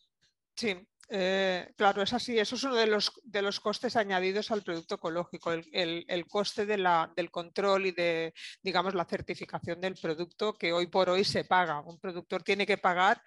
Sí, 0.55 0.73
eh, 1.09 1.73
claro, 1.75 2.01
es 2.01 2.13
así. 2.13 2.39
Eso 2.39 2.55
es 2.55 2.63
uno 2.63 2.75
de 2.75 2.87
los, 2.87 3.11
de 3.23 3.41
los 3.41 3.59
costes 3.59 3.97
añadidos 3.97 4.51
al 4.51 4.63
producto 4.63 4.95
ecológico, 4.95 5.51
el, 5.51 6.25
coste 6.27 6.65
de 6.65 6.77
la, 6.77 7.11
del 7.13 7.29
control 7.29 7.87
y 7.87 7.91
de, 7.91 8.33
digamos, 8.63 8.95
la 8.95 9.03
certificación 9.03 9.81
del 9.81 9.95
producto 9.95 10.53
que 10.53 10.71
hoy 10.71 10.87
por 10.87 11.09
hoy 11.09 11.25
se 11.25 11.43
paga. 11.43 11.81
Un 11.81 11.99
productor 11.99 12.41
tiene 12.41 12.65
que 12.65 12.77
pagar 12.77 13.21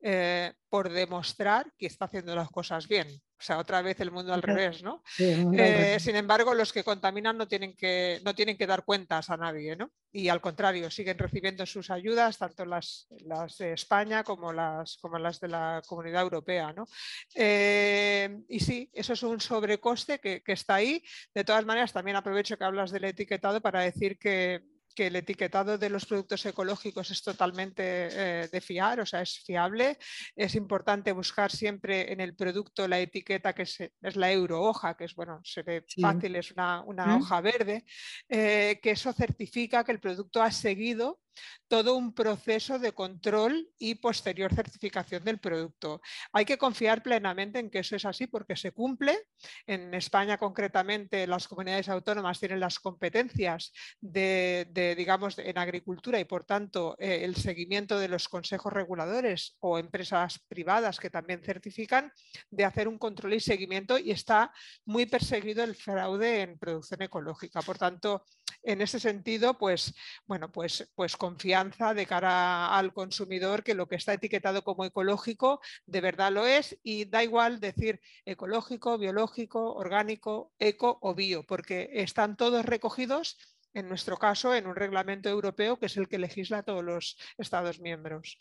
eh, 0.00 0.54
por 0.70 0.90
demostrar 0.90 1.70
que 1.76 1.86
está 1.86 2.06
haciendo 2.06 2.34
las 2.34 2.48
cosas 2.48 2.88
bien. 2.88 3.06
O 3.40 3.42
sea, 3.42 3.58
otra 3.58 3.80
vez 3.80 3.98
el 4.00 4.10
mundo 4.10 4.34
al 4.34 4.42
revés, 4.42 4.82
¿no? 4.82 5.02
Eh, 5.18 5.96
sin 5.98 6.14
embargo, 6.14 6.52
los 6.52 6.74
que 6.74 6.84
contaminan 6.84 7.38
no 7.38 7.48
tienen 7.48 7.74
que, 7.74 8.20
no 8.22 8.34
tienen 8.34 8.58
que 8.58 8.66
dar 8.66 8.84
cuentas 8.84 9.30
a 9.30 9.38
nadie, 9.38 9.76
¿no? 9.76 9.90
Y 10.12 10.28
al 10.28 10.42
contrario, 10.42 10.90
siguen 10.90 11.16
recibiendo 11.16 11.64
sus 11.64 11.88
ayudas, 11.88 12.36
tanto 12.36 12.66
las, 12.66 13.08
las 13.24 13.56
de 13.56 13.72
España 13.72 14.24
como 14.24 14.52
las, 14.52 14.98
como 14.98 15.18
las 15.18 15.40
de 15.40 15.48
la 15.48 15.80
Comunidad 15.86 16.20
Europea, 16.20 16.74
¿no? 16.74 16.86
Eh, 17.34 18.42
y 18.46 18.60
sí, 18.60 18.90
eso 18.92 19.14
es 19.14 19.22
un 19.22 19.40
sobrecoste 19.40 20.18
que, 20.18 20.42
que 20.42 20.52
está 20.52 20.74
ahí. 20.74 21.02
De 21.34 21.42
todas 21.42 21.64
maneras, 21.64 21.94
también 21.94 22.18
aprovecho 22.18 22.58
que 22.58 22.64
hablas 22.64 22.90
del 22.90 23.04
etiquetado 23.04 23.62
para 23.62 23.80
decir 23.80 24.18
que 24.18 24.60
que 24.94 25.06
el 25.06 25.16
etiquetado 25.16 25.78
de 25.78 25.90
los 25.90 26.06
productos 26.06 26.44
ecológicos 26.46 27.10
es 27.10 27.22
totalmente 27.22 27.82
eh, 27.84 28.48
de 28.50 28.60
fiar, 28.60 29.00
o 29.00 29.06
sea, 29.06 29.22
es 29.22 29.40
fiable. 29.40 29.98
Es 30.34 30.54
importante 30.54 31.12
buscar 31.12 31.50
siempre 31.50 32.12
en 32.12 32.20
el 32.20 32.34
producto 32.34 32.86
la 32.88 32.98
etiqueta 32.98 33.54
que 33.54 33.62
es, 33.62 33.78
la 34.16 34.32
euro 34.32 34.62
hoja, 34.62 34.96
que 34.96 35.04
es, 35.04 35.14
bueno, 35.14 35.40
se 35.44 35.62
ve 35.62 35.84
fácil, 36.00 36.36
es 36.36 36.52
una, 36.52 36.84
hoja 37.16 37.40
verde, 37.40 37.84
eh, 38.28 38.78
que 38.82 38.90
eso 38.90 39.12
certifica 39.12 39.84
que 39.84 39.92
el 39.92 40.00
producto 40.00 40.42
ha 40.42 40.50
seguido 40.50 41.20
todo 41.68 41.96
un 41.96 42.14
proceso 42.14 42.78
de 42.78 42.92
control 42.92 43.68
y 43.78 43.94
posterior 43.96 44.52
certificación 44.54 45.24
del 45.24 45.38
producto. 45.38 46.00
Hay 46.32 46.44
que 46.44 46.58
confiar 46.58 47.02
plenamente 47.02 47.58
en 47.58 47.70
que 47.70 47.80
eso 47.80 47.96
es 47.96 48.04
así 48.04 48.26
porque 48.26 48.56
se 48.56 48.72
cumple. 48.72 49.18
En 49.66 49.94
España 49.94 50.38
concretamente 50.38 51.26
las 51.26 51.46
comunidades 51.48 51.88
autónomas 51.88 52.40
tienen 52.40 52.60
las 52.60 52.78
competencias 52.78 53.72
de, 54.00 54.94
digamos, 54.96 55.38
en 55.38 55.58
agricultura 55.58 56.18
y 56.18 56.24
por 56.24 56.44
tanto 56.44 56.96
eh, 56.98 57.20
el 57.22 57.36
seguimiento 57.36 57.98
de 57.98 58.08
los 58.08 58.28
consejos 58.28 58.72
reguladores 58.72 59.56
o 59.60 59.78
empresas 59.78 60.40
privadas 60.48 60.98
que 60.98 61.10
también 61.10 61.42
certifican 61.42 62.12
de 62.50 62.64
hacer 62.64 62.88
un 62.88 62.98
control 62.98 63.34
y 63.34 63.40
seguimiento 63.40 63.98
y 63.98 64.10
está 64.10 64.52
muy 64.84 65.06
perseguido 65.06 65.62
el 65.62 65.74
fraude 65.74 66.42
en 66.42 66.58
producción 66.58 67.02
ecológica. 67.02 67.62
Por 67.62 67.78
tanto, 67.78 68.24
en 68.62 68.80
ese 68.82 69.00
sentido, 69.00 69.58
pues, 69.58 69.94
bueno, 70.26 70.50
pues, 70.52 70.90
pues 70.94 71.16
confianza 71.16 71.94
de 71.94 72.06
cara 72.06 72.76
al 72.76 72.92
consumidor 72.92 73.62
que 73.62 73.74
lo 73.74 73.88
que 73.88 73.96
está 73.96 74.12
etiquetado 74.14 74.62
como 74.64 74.84
ecológico 74.84 75.60
de 75.86 76.00
verdad 76.00 76.32
lo 76.32 76.46
es 76.46 76.78
y 76.82 77.04
da 77.06 77.22
igual 77.22 77.60
decir 77.60 78.00
ecológico, 78.24 78.98
biológico, 78.98 79.74
orgánico, 79.74 80.52
eco 80.58 80.98
o 81.02 81.14
bio, 81.14 81.44
porque 81.44 81.90
están 81.92 82.36
todos 82.36 82.64
recogidos 82.64 83.36
en 83.74 83.88
nuestro 83.88 84.16
caso, 84.18 84.54
en 84.54 84.66
un 84.66 84.76
reglamento 84.76 85.28
europeo 85.28 85.78
que 85.78 85.86
es 85.86 85.96
el 85.96 86.08
que 86.08 86.18
legisla 86.18 86.62
todos 86.62 86.84
los 86.84 87.16
Estados 87.38 87.80
miembros. 87.80 88.36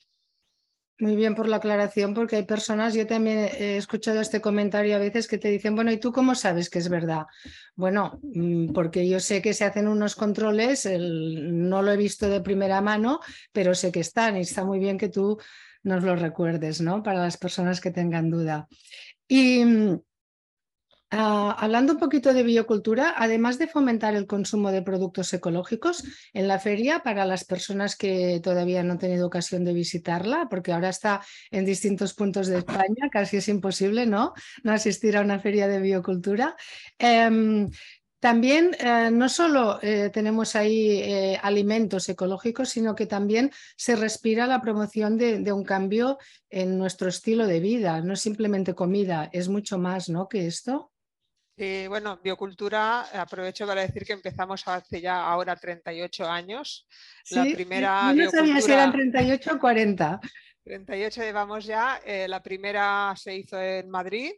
Muy 0.99 1.15
bien 1.15 1.33
por 1.33 1.47
la 1.47 1.57
aclaración, 1.57 2.13
porque 2.13 2.35
hay 2.35 2.43
personas, 2.43 2.93
yo 2.93 3.07
también 3.07 3.49
he 3.57 3.77
escuchado 3.77 4.19
este 4.19 4.41
comentario 4.41 4.97
a 4.97 4.99
veces 4.99 5.29
que 5.29 5.37
te 5.37 5.47
dicen, 5.47 5.73
bueno, 5.73 5.93
¿y 5.93 5.97
tú 5.97 6.11
cómo 6.11 6.35
sabes 6.35 6.69
que 6.69 6.79
es 6.79 6.89
verdad? 6.89 7.25
Bueno, 7.73 8.19
mm, 8.21 8.73
porque 8.73 9.07
yo 9.07 9.21
sé 9.21 9.41
que 9.41 9.53
se 9.53 9.63
hacen 9.63 9.87
unos 9.87 10.15
controles, 10.15 10.85
no 10.91 11.81
lo 11.81 11.93
he 11.93 11.97
visto 11.97 12.27
de 12.27 12.41
primera 12.41 12.81
mano, 12.81 13.21
pero 13.53 13.75
sé 13.75 13.93
que 13.93 14.01
están 14.01 14.35
y 14.35 14.41
está 14.41 14.65
muy 14.65 14.77
bien 14.79 14.97
que 14.97 15.07
tú 15.07 15.37
nos 15.83 16.03
lo 16.03 16.17
recuerdes, 16.17 16.81
¿no? 16.81 17.01
Para 17.01 17.19
las 17.19 17.37
personas 17.37 17.79
que 17.79 17.91
tengan 17.91 18.29
duda. 18.29 18.67
Y 19.25 19.63
Ah, 21.11 21.55
hablando 21.57 21.93
un 21.93 21.99
poquito 21.99 22.33
de 22.33 22.43
biocultura, 22.43 23.15
además 23.17 23.57
de 23.57 23.67
fomentar 23.67 24.15
el 24.15 24.27
consumo 24.27 24.71
de 24.71 24.83
productos 24.83 25.33
ecológicos 25.33 26.03
en 26.33 26.47
la 26.47 26.59
feria 26.59 26.99
para 26.99 27.25
las 27.25 27.45
personas 27.45 27.95
que 27.95 28.39
todavía 28.43 28.83
no 28.83 28.91
han 28.91 28.99
tenido 28.99 29.25
ocasión 29.25 29.65
de 29.65 29.73
visitarla, 29.73 30.47
porque 30.51 30.71
ahora 30.71 30.89
está 30.89 31.21
en 31.49 31.65
distintos 31.65 32.13
puntos 32.13 32.45
de 32.45 32.59
España, 32.59 33.09
casi 33.11 33.37
es 33.37 33.47
imposible 33.49 34.05
¿no? 34.05 34.33
no 34.63 34.71
asistir 34.71 35.17
a 35.17 35.21
una 35.21 35.39
feria 35.39 35.67
de 35.67 35.79
biocultura. 35.79 36.55
Em, 36.99 37.71
también 38.19 38.75
eh, 38.79 39.09
no 39.11 39.29
solo 39.29 39.79
eh, 39.81 40.11
tenemos 40.13 40.55
ahí 40.55 40.99
eh, 41.01 41.39
alimentos 41.41 42.07
ecológicos, 42.09 42.69
sino 42.69 42.93
que 42.93 43.07
también 43.07 43.51
se 43.77 43.95
respira 43.95 44.45
la 44.45 44.61
promoción 44.61 45.17
de, 45.17 45.39
de, 45.39 45.53
un 45.53 45.63
cambio 45.63 46.17
en 46.49 46.77
nuestro 46.77 47.07
estilo 47.09 47.47
de 47.47 47.61
vida. 47.61 48.01
No 48.01 48.13
es 48.13 48.21
simplemente 48.21 48.75
comida, 48.75 49.29
es 49.31 49.47
mucho 49.49 49.79
más 49.79 50.09
¿no? 50.09 50.27
que 50.27 50.45
esto. 50.45 50.91
Eh, 51.61 51.87
bueno, 51.89 52.17
biocultura, 52.23 53.01
aprovecho 53.21 53.67
para 53.67 53.81
decir 53.81 54.05
que 54.05 54.13
empezamos 54.13 54.65
hace 54.65 55.01
ya 55.01 55.25
ahora 55.25 55.57
38 55.57 56.25
años. 56.25 56.87
la 57.31 57.43
primera 57.43 58.13
no 58.13 58.31
sabía 58.31 58.61
si 58.61 58.71
eran 58.71 58.93
38 58.93 59.55
o 59.55 59.59
40. 59.59 60.21
38 60.63 61.21
llevamos 61.21 61.65
ya. 61.65 61.99
Eh, 62.05 62.29
la 62.29 62.41
primera 62.41 63.13
se 63.17 63.35
hizo 63.35 63.59
en 63.59 63.89
Madrid. 63.89 64.31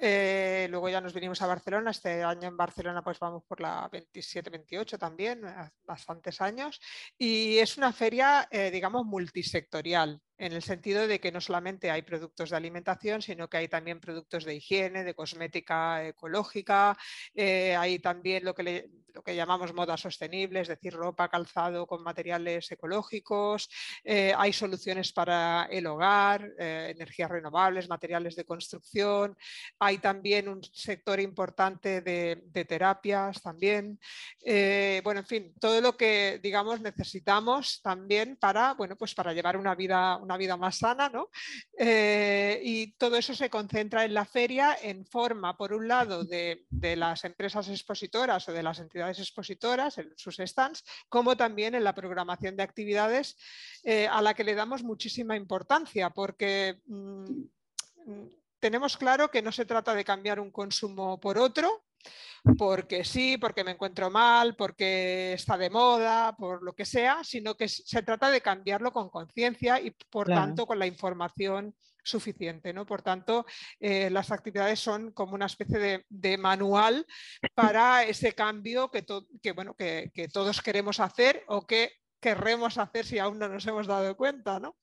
Eh, 0.00 0.68
luego 0.70 0.88
ya 0.88 1.02
nos 1.02 1.12
vinimos 1.12 1.42
a 1.42 1.46
Barcelona. 1.46 1.90
Este 1.90 2.22
año 2.22 2.48
en 2.48 2.56
Barcelona 2.56 3.04
pues 3.04 3.18
vamos 3.18 3.44
por 3.46 3.60
la 3.60 3.90
27-28 3.90 4.96
también, 4.96 5.42
bastantes 5.84 6.40
años. 6.40 6.80
Y 7.18 7.58
es 7.58 7.76
una 7.76 7.92
feria, 7.92 8.48
digamos, 8.50 9.04
multisectorial. 9.04 10.18
En 10.38 10.52
el 10.52 10.62
sentido 10.62 11.06
de 11.06 11.20
que 11.20 11.32
no 11.32 11.40
solamente 11.40 11.90
hay 11.90 12.02
productos 12.02 12.50
de 12.50 12.56
alimentación, 12.56 13.22
sino 13.22 13.48
que 13.48 13.58
hay 13.58 13.68
también 13.68 14.00
productos 14.00 14.44
de 14.44 14.56
higiene, 14.56 15.04
de 15.04 15.14
cosmética 15.14 16.06
ecológica, 16.06 16.96
eh, 17.34 17.76
hay 17.76 17.98
también 17.98 18.44
lo 18.44 18.54
que, 18.54 18.88
lo 19.14 19.22
que 19.22 19.36
llamamos 19.36 19.74
moda 19.74 19.96
sostenible, 19.96 20.60
es 20.60 20.68
decir, 20.68 20.94
ropa, 20.94 21.28
calzado 21.28 21.86
con 21.86 22.02
materiales 22.02 22.70
ecológicos, 22.72 23.68
eh, 24.04 24.32
hay 24.36 24.52
soluciones 24.52 25.12
para 25.12 25.68
el 25.70 25.86
hogar, 25.86 26.50
eh, 26.58 26.92
energías 26.96 27.30
renovables, 27.30 27.88
materiales 27.88 28.34
de 28.34 28.44
construcción, 28.44 29.36
hay 29.78 29.98
también 29.98 30.48
un 30.48 30.62
sector 30.64 31.20
importante 31.20 32.00
de, 32.00 32.64
terapias 32.64 33.42
también. 33.42 33.98
bueno, 35.04 35.20
en 35.20 35.26
fin, 35.26 35.54
todo 35.60 35.80
lo 35.80 35.96
que 35.96 36.40
digamos 36.42 36.80
necesitamos 36.80 37.80
también 37.82 38.36
para, 38.36 38.74
bueno, 38.74 38.96
pues 38.96 39.14
para 39.14 39.32
llevar 39.32 39.56
una 39.56 39.74
vida, 39.74 40.16
una 40.22 40.36
vida 40.36 40.56
más 40.56 40.78
sana, 40.78 41.08
¿no? 41.08 41.28
Eh, 41.76 42.60
y 42.62 42.92
todo 42.92 43.16
eso 43.16 43.34
se 43.34 43.50
concentra 43.50 44.04
en 44.04 44.14
la 44.14 44.24
feria 44.24 44.76
en 44.80 45.04
forma, 45.04 45.56
por 45.56 45.72
un 45.72 45.88
lado, 45.88 46.24
de, 46.24 46.64
las 46.70 47.24
empresas 47.24 47.68
expositoras 47.68 48.48
o 48.48 48.52
de 48.52 48.62
las 48.62 48.78
entidades 48.78 49.18
expositoras, 49.18 49.98
en 49.98 50.12
sus 50.16 50.36
stands, 50.36 50.84
como 51.08 51.36
también 51.36 51.74
en 51.74 51.84
la 51.84 51.94
programación 51.94 52.56
de 52.56 52.62
actividades 52.62 53.36
eh, 53.82 54.06
a 54.06 54.22
la 54.22 54.34
que 54.34 54.44
le 54.44 54.54
damos 54.54 54.82
muchísima 54.82 55.36
importancia, 55.36 56.10
porque 56.10 56.80
mm, 56.86 57.42
tenemos 58.60 58.96
claro 58.96 59.30
que 59.30 59.42
no 59.42 59.50
se 59.52 59.64
trata 59.64 59.94
de 59.94 60.04
cambiar 60.04 60.38
un 60.38 60.50
consumo 60.50 61.18
por 61.18 61.38
otro, 61.38 61.84
porque 62.58 63.04
sí, 63.04 63.38
porque 63.38 63.64
me 63.64 63.72
encuentro 63.72 64.10
mal, 64.10 64.56
porque 64.56 65.34
está 65.34 65.56
de 65.56 65.70
moda, 65.70 66.34
por 66.36 66.62
lo 66.62 66.74
que 66.74 66.84
sea, 66.84 67.22
sino 67.22 67.56
que 67.56 67.68
se 67.68 68.02
trata 68.02 68.30
de 68.30 68.40
cambiarlo 68.40 68.92
con 68.92 69.10
conciencia 69.10 69.80
y 69.80 69.92
por 70.10 70.26
tanto 70.26 70.66
con 70.66 70.78
la 70.78 70.86
información 70.86 71.74
suficiente. 72.02 72.72
¿no? 72.72 72.84
Por 72.84 73.02
tanto, 73.02 73.46
eh, 73.78 74.10
las 74.10 74.30
actividades 74.30 74.80
son 74.80 75.12
como 75.12 75.34
una 75.34 75.46
especie 75.46 76.04
de, 76.08 76.38
manual 76.38 77.06
para 77.54 78.04
ese 78.04 78.32
cambio 78.32 78.90
que, 78.90 79.04
que, 79.42 79.52
bueno, 79.52 79.74
que, 79.74 80.10
que, 80.12 80.28
todos 80.28 80.60
queremos 80.62 80.98
hacer 80.98 81.44
o 81.46 81.66
que 81.66 81.92
querremos 82.20 82.78
hacer 82.78 83.04
si 83.04 83.18
aún 83.18 83.38
no 83.38 83.48
nos 83.48 83.66
hemos 83.66 83.86
dado 83.86 84.16
cuenta. 84.16 84.58
¿no? 84.58 84.76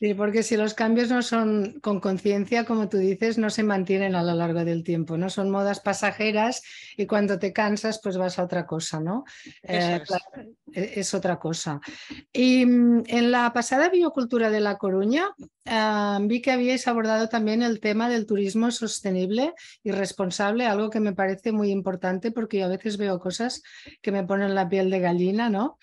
Sí, 0.00 0.14
porque 0.14 0.42
si 0.42 0.56
los 0.56 0.72
cambios 0.72 1.10
no 1.10 1.20
son 1.20 1.78
con 1.82 2.00
conciencia, 2.00 2.64
como 2.64 2.88
tú 2.88 2.96
dices, 2.96 3.36
no 3.36 3.50
se 3.50 3.62
mantienen 3.62 4.14
a 4.14 4.22
lo 4.22 4.32
largo 4.34 4.64
del 4.64 4.82
tiempo, 4.82 5.18
¿no? 5.18 5.28
Son 5.28 5.50
modas 5.50 5.80
pasajeras 5.80 6.62
y 6.96 7.04
cuando 7.04 7.38
te 7.38 7.52
cansas, 7.52 8.00
pues 8.02 8.16
vas 8.16 8.38
a 8.38 8.44
otra 8.44 8.64
cosa, 8.64 8.98
¿no? 8.98 9.24
Eh, 9.62 10.00
e, 10.72 10.92
es. 10.96 11.12
otra 11.12 11.38
cosa. 11.38 11.82
Y 12.32 12.64
mm, 12.64 13.02
en 13.08 13.30
la 13.30 13.52
pasada 13.52 13.90
biocultura 13.90 14.48
de 14.48 14.60
La 14.60 14.78
Coruña, 14.78 15.28
ah, 15.66 16.18
vi 16.22 16.40
que 16.40 16.52
habíais 16.52 16.88
abordado 16.88 17.28
también 17.28 17.60
el 17.60 17.78
tema 17.78 18.08
del 18.08 18.24
turismo 18.24 18.70
sostenible 18.70 19.52
y 19.82 19.90
responsable, 19.90 20.64
algo 20.64 20.88
que 20.88 21.00
me 21.00 21.12
parece 21.12 21.52
muy 21.52 21.70
importante 21.70 22.30
porque 22.30 22.60
yo 22.60 22.64
a 22.64 22.68
veces 22.68 22.96
veo 22.96 23.20
cosas 23.20 23.62
que 24.00 24.12
me 24.12 24.24
ponen 24.24 24.54
la 24.54 24.66
piel 24.66 24.88
de 24.88 25.00
gallina, 25.00 25.50
¿no? 25.50 25.76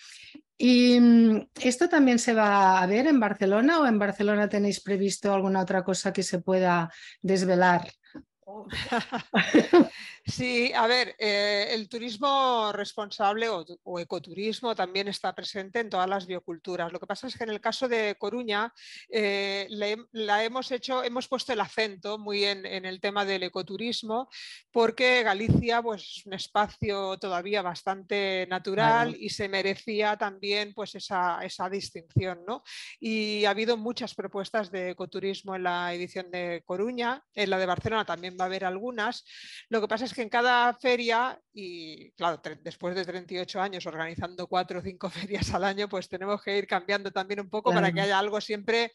¿Y 0.58 1.00
mm, 1.00 1.50
esto 1.62 1.88
también 1.88 2.20
se 2.20 2.34
va 2.34 2.82
a 2.82 2.88
ver 2.88 3.08
en 3.08 3.20
Barcelona 3.20 3.80
o 3.80 3.86
en 3.86 4.00
Barcelona 4.00 4.50
tenéis 4.50 4.82
previsto 4.82 5.34
alguna 5.34 5.62
otra 5.62 5.84
cosa 5.84 6.12
que 6.14 6.24
se 6.24 6.40
pueda 6.40 6.92
desvelar? 7.22 7.88
Sí, 10.28 10.74
a 10.74 10.88
ver, 10.88 11.16
eh, 11.20 11.68
el 11.72 11.88
turismo 11.88 12.74
responsable 12.74 13.48
o, 13.48 13.98
ecoturismo 13.98 14.76
también 14.76 15.08
está 15.08 15.34
presente 15.34 15.80
en 15.80 15.90
todas 15.90 16.10
las 16.10 16.28
bioculturas. 16.28 16.92
Lo 16.92 17.00
que 17.00 17.08
pasa 17.08 17.28
es 17.28 17.38
que 17.38 17.46
en 17.46 17.50
el 17.50 17.62
caso 17.62 17.88
de 17.88 18.18
Coruña 18.20 18.74
eh, 19.10 19.68
la 19.70 20.44
hemos 20.44 20.70
hecho, 20.72 21.02
hemos 21.02 21.30
puesto 21.30 21.54
el 21.54 21.62
acento 21.62 22.18
muy 22.18 22.44
en, 22.44 22.66
el 22.66 23.00
tema 23.00 23.24
del 23.24 23.44
ecoturismo, 23.44 24.28
porque 24.70 25.24
Galicia 25.24 25.82
pues, 25.82 26.02
es 26.02 26.26
un 26.26 26.34
espacio 26.34 27.18
todavía 27.18 27.62
bastante 27.62 28.46
natural 28.50 29.16
y 29.18 29.30
se 29.30 29.48
merecía 29.48 30.18
también 30.18 30.74
pues, 30.74 30.94
esa, 30.96 31.40
esa 31.42 31.70
distinción. 31.70 32.44
¿no? 32.46 32.64
Y 33.00 33.46
ha 33.46 33.52
habido 33.52 33.78
muchas 33.78 34.14
propuestas 34.14 34.72
de 34.72 34.90
ecoturismo 34.90 35.56
en 35.56 35.64
la 35.64 35.94
edición 35.94 36.30
de 36.32 36.64
Coruña, 36.66 37.24
en 37.34 37.50
la 37.50 37.58
de 37.58 37.66
Barcelona 37.66 38.04
también 38.04 38.36
va 38.38 38.44
a 38.44 38.48
haber 38.48 38.66
algunas. 38.66 39.24
Lo 39.70 39.80
que 39.80 39.88
pasa 39.88 40.04
es 40.04 40.17
que 40.18 40.24
en 40.24 40.30
cada 40.30 40.74
feria, 40.74 41.40
y 41.54 42.10
claro, 42.14 42.42
después 42.64 42.96
de 42.96 43.06
38 43.06 43.62
años 43.62 43.86
organizando 43.86 44.48
cuatro 44.48 44.80
o 44.80 44.82
cinco 44.82 45.10
ferias 45.12 45.54
al 45.54 45.64
año, 45.64 45.88
pues 45.88 46.10
tenemos 46.10 46.42
que 46.42 46.58
ir 46.58 46.66
cambiando 46.66 47.12
también 47.12 47.40
un 47.40 47.52
poco 47.52 47.72
para 47.72 47.92
que 47.92 48.02
haya 48.02 48.18
algo 48.18 48.42
siempre 48.42 48.94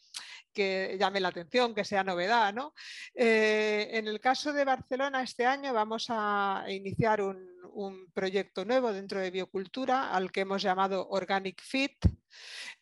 que 0.53 0.97
llame 0.99 1.21
la 1.21 1.29
atención, 1.29 1.77
que 1.77 1.85
sea 1.85 2.03
novedad. 2.03 2.53
¿no? 2.53 2.75
Eh, 3.15 3.89
en 3.93 4.09
el 4.09 4.19
caso 4.19 4.53
de 4.53 4.65
Barcelona, 4.65 5.23
este 5.23 5.47
año 5.47 5.73
vamos 5.73 6.07
a 6.09 6.65
iniciar 6.69 7.23
un, 7.23 7.53
proyecto 8.13 8.65
nuevo 8.65 8.93
dentro 8.93 9.21
de 9.21 9.31
biocultura 9.31 10.13
al 10.13 10.31
que 10.33 10.41
hemos 10.41 10.61
llamado 10.61 11.09
Organic 11.09 11.63
Fit. 11.63 12.05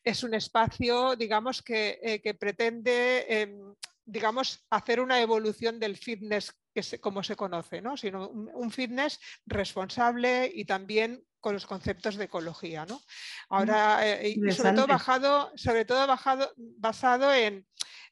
Es 0.03 0.25
un 0.25 0.33
espacio, 0.33 1.15
digamos, 1.15 1.63
que, 1.63 2.01
eh, 2.03 2.35
pretende 2.35 3.27
em, 3.29 3.75
digamos, 4.11 4.67
hacer 4.71 4.99
una 4.99 5.21
evolución 5.21 5.79
del 5.79 5.97
fitness 5.97 6.53
que 6.75 7.01
como 7.01 7.23
se 7.23 7.37
conoce, 7.37 7.81
¿no? 7.81 7.97
sino 7.97 8.29
un, 8.29 8.71
fitness 8.71 9.21
responsable 9.47 10.51
y 10.55 10.65
también 10.65 11.25
con 11.41 11.55
los 11.55 11.67
conceptos 11.67 12.17
de 12.17 12.25
ecología. 12.25 12.87
¿no? 12.87 13.01
Ahora, 13.49 14.01
eh, 14.07 14.31
y 14.31 14.53
sobre 14.53 14.73
todo, 14.73 14.87
bajado, 14.87 15.53
sobre 15.57 15.85
todo 15.85 16.07
bajado, 16.07 16.53
basado 16.57 17.33
en, 17.33 17.67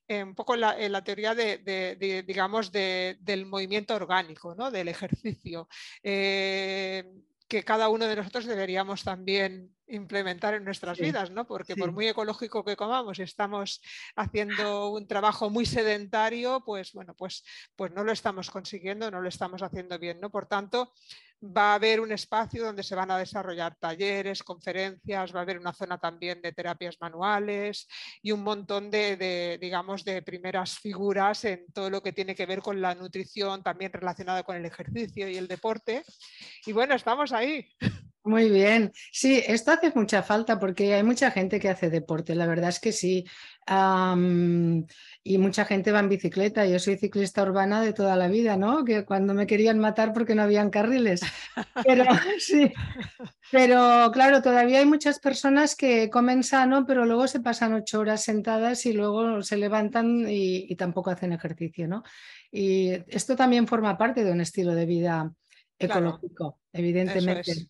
un 0.08 0.34
poco 0.34 0.56
la, 0.56 0.78
en 0.78 0.92
la 0.92 1.04
teoría 1.04 1.34
de, 1.34 2.24
digamos, 2.26 2.72
del 2.72 3.46
movimiento 3.46 3.94
orgánico, 3.94 4.54
¿no? 4.54 4.70
del 4.70 4.88
ejercicio. 4.88 5.68
Eh, 6.02 7.04
que 7.48 7.64
cada 7.64 7.88
uno 7.88 8.06
de 8.06 8.16
nosotros 8.16 8.44
deberíamos 8.44 9.04
también 9.04 9.74
implementar 9.88 10.54
en 10.54 10.64
nuestras 10.64 10.98
vidas, 10.98 11.30
¿no? 11.30 11.46
Porque 11.46 11.76
por 11.76 11.92
muy 11.92 12.08
ecológico 12.08 12.64
que 12.64 12.76
comamos, 12.76 13.18
estamos 13.18 13.80
haciendo 14.16 14.90
un 14.90 15.06
trabajo 15.06 15.50
muy 15.50 15.66
sedentario, 15.66 16.62
pues 16.64 16.92
bueno, 16.92 17.14
pues, 17.14 17.44
pues 17.76 17.92
no 17.92 18.04
lo 18.04 18.12
estamos 18.12 18.50
consiguiendo, 18.50 19.10
no 19.10 19.20
lo 19.20 19.28
estamos 19.28 19.62
haciendo 19.62 19.98
bien, 19.98 20.20
¿no? 20.20 20.30
Por 20.30 20.46
tanto, 20.46 20.92
va 21.42 21.72
a 21.72 21.74
haber 21.74 22.00
un 22.00 22.12
espacio 22.12 22.64
donde 22.64 22.82
se 22.82 22.94
van 22.94 23.10
a 23.10 23.18
desarrollar 23.18 23.76
talleres, 23.76 24.42
conferencias, 24.42 25.34
va 25.34 25.40
a 25.40 25.42
haber 25.42 25.58
una 25.58 25.72
zona 25.72 25.98
también 25.98 26.42
de 26.42 26.52
terapias 26.52 26.96
manuales 27.00 27.86
y 28.22 28.32
un 28.32 28.42
montón 28.42 28.90
de, 28.90 29.58
digamos, 29.60 30.04
de 30.04 30.22
primeras 30.22 30.78
figuras 30.78 31.44
en 31.44 31.66
todo 31.72 31.90
lo 31.90 32.02
que 32.02 32.12
tiene 32.12 32.34
que 32.34 32.46
ver 32.46 32.60
con 32.60 32.80
la 32.80 32.94
nutrición, 32.94 33.62
también 33.62 33.92
relacionada 33.92 34.42
con 34.42 34.56
el 34.56 34.64
ejercicio 34.64 35.28
y 35.28 35.36
el 35.36 35.48
deporte. 35.48 36.02
Y 36.66 36.72
bueno, 36.72 36.94
estamos 36.94 37.32
ahí. 37.32 37.68
Muy 38.24 38.50
bien. 38.50 38.92
Sí, 39.12 39.42
esto 39.46 39.70
hace 39.70 39.90
mucha 39.94 40.22
falta 40.22 40.58
porque 40.58 40.92
hay 40.94 41.02
mucha 41.02 41.30
gente 41.30 41.58
que 41.60 41.70
hace 41.70 41.88
deporte, 41.88 42.34
la 42.34 42.46
verdad 42.46 42.68
es 42.68 42.80
que 42.80 42.92
sí. 42.92 43.24
y 45.24 45.38
mucha 45.38 45.64
gente 45.64 45.92
va 45.92 46.00
en 46.00 46.08
bicicleta. 46.08 46.66
Yo 46.66 46.78
soy 46.78 46.98
ciclista 46.98 47.42
urbana 47.42 47.80
de 47.80 47.92
toda 47.92 48.16
la 48.16 48.28
vida, 48.28 48.56
¿no? 48.56 48.84
Que 48.84 49.04
cuando 49.04 49.34
me 49.34 49.46
querían 49.46 49.78
matar 49.78 50.12
porque 50.12 50.34
no 50.34 50.42
habían 50.42 50.68
carriles. 50.68 51.22
Pero 51.86 52.04
sí. 52.38 52.72
Pero 53.50 54.10
claro, 54.12 54.42
todavía 54.42 54.80
hay 54.80 54.86
muchas 54.86 55.20
personas 55.20 55.74
que 55.74 56.10
comen 56.10 56.42
sano, 56.42 56.84
pero 56.86 57.06
luego 57.06 57.28
se 57.28 57.40
pasan 57.40 57.72
ocho 57.72 58.00
horas 58.00 58.24
sentadas 58.24 58.84
y 58.84 58.92
luego 58.92 59.42
se 59.42 59.56
levantan 59.56 60.26
y, 60.28 60.74
tampoco 60.76 61.10
hacen 61.10 61.32
ejercicio, 61.32 61.88
¿no? 61.88 62.02
Y 62.50 62.90
esto 63.08 63.36
también 63.36 63.66
forma 63.66 63.96
parte 63.96 64.22
de 64.22 64.32
un 64.32 64.40
estilo 64.40 64.74
de 64.74 64.86
vida 64.86 65.32
ecológico, 65.78 66.58
evidentemente. 66.72 67.68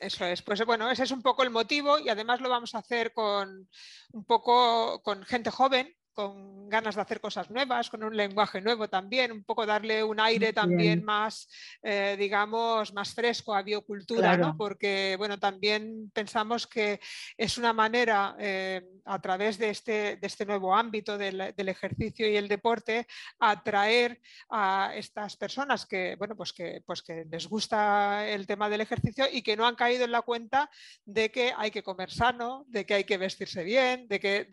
Eso 0.00 0.24
es, 0.24 0.42
pues 0.42 0.64
bueno, 0.66 0.90
ese 0.90 1.04
es 1.04 1.10
un 1.12 1.22
poco 1.22 1.42
el 1.42 1.50
motivo 1.50 1.98
y 1.98 2.08
además 2.08 2.40
lo 2.40 2.48
vamos 2.48 2.74
a 2.74 2.78
hacer 2.78 3.12
con 3.12 3.68
un 4.12 4.24
poco 4.24 5.02
con 5.02 5.24
gente 5.24 5.50
joven, 5.50 5.94
con 6.14 6.68
ganas 6.68 6.94
de 6.94 7.02
hacer 7.02 7.20
cosas 7.20 7.50
nuevas, 7.50 7.90
con 7.90 8.02
un 8.02 8.16
lenguaje 8.16 8.60
nuevo 8.60 8.88
también, 8.88 9.32
un 9.32 9.44
poco 9.44 9.66
darle 9.66 10.02
un 10.02 10.18
aire 10.20 10.52
también 10.52 11.04
más, 11.04 11.48
eh, 11.82 12.16
digamos, 12.18 12.92
más 12.94 13.12
fresco 13.12 13.54
a 13.54 13.62
biocultura, 13.62 14.36
¿no? 14.36 14.56
porque 14.56 15.16
bueno, 15.18 15.38
también 15.38 16.10
pensamos 16.12 16.66
que 16.66 17.00
es 17.36 17.58
una 17.58 17.72
manera 17.72 18.36
eh, 18.38 18.82
a 19.04 19.20
través 19.20 19.58
de 19.58 19.70
este, 19.70 20.16
de 20.16 20.26
este 20.26 20.46
nuevo 20.46 20.74
ámbito 20.74 21.18
del, 21.18 21.52
ejercicio 21.68 22.28
y 22.28 22.36
el 22.36 22.48
deporte 22.48 23.06
atraer 23.38 24.20
a 24.50 24.92
estas 24.94 25.36
personas 25.36 25.86
que, 25.86 26.14
bueno, 26.16 26.36
pues 26.36 26.52
que, 26.52 26.82
pues 26.86 27.02
que 27.02 27.24
les 27.30 27.48
gusta 27.48 28.28
el 28.28 28.46
tema 28.46 28.68
del 28.68 28.80
ejercicio 28.80 29.26
y 29.30 29.42
que 29.42 29.56
no 29.56 29.66
han 29.66 29.74
caído 29.74 30.04
en 30.04 30.12
la 30.12 30.22
cuenta 30.22 30.70
de 31.04 31.30
que 31.30 31.52
hay 31.56 31.70
que 31.70 31.82
comer 31.82 32.10
sano, 32.10 32.64
de 32.68 32.86
que 32.86 32.94
hay 32.94 33.04
que 33.04 33.18
vestirse 33.18 33.64
bien, 33.64 34.06
de 34.08 34.20
que 34.20 34.48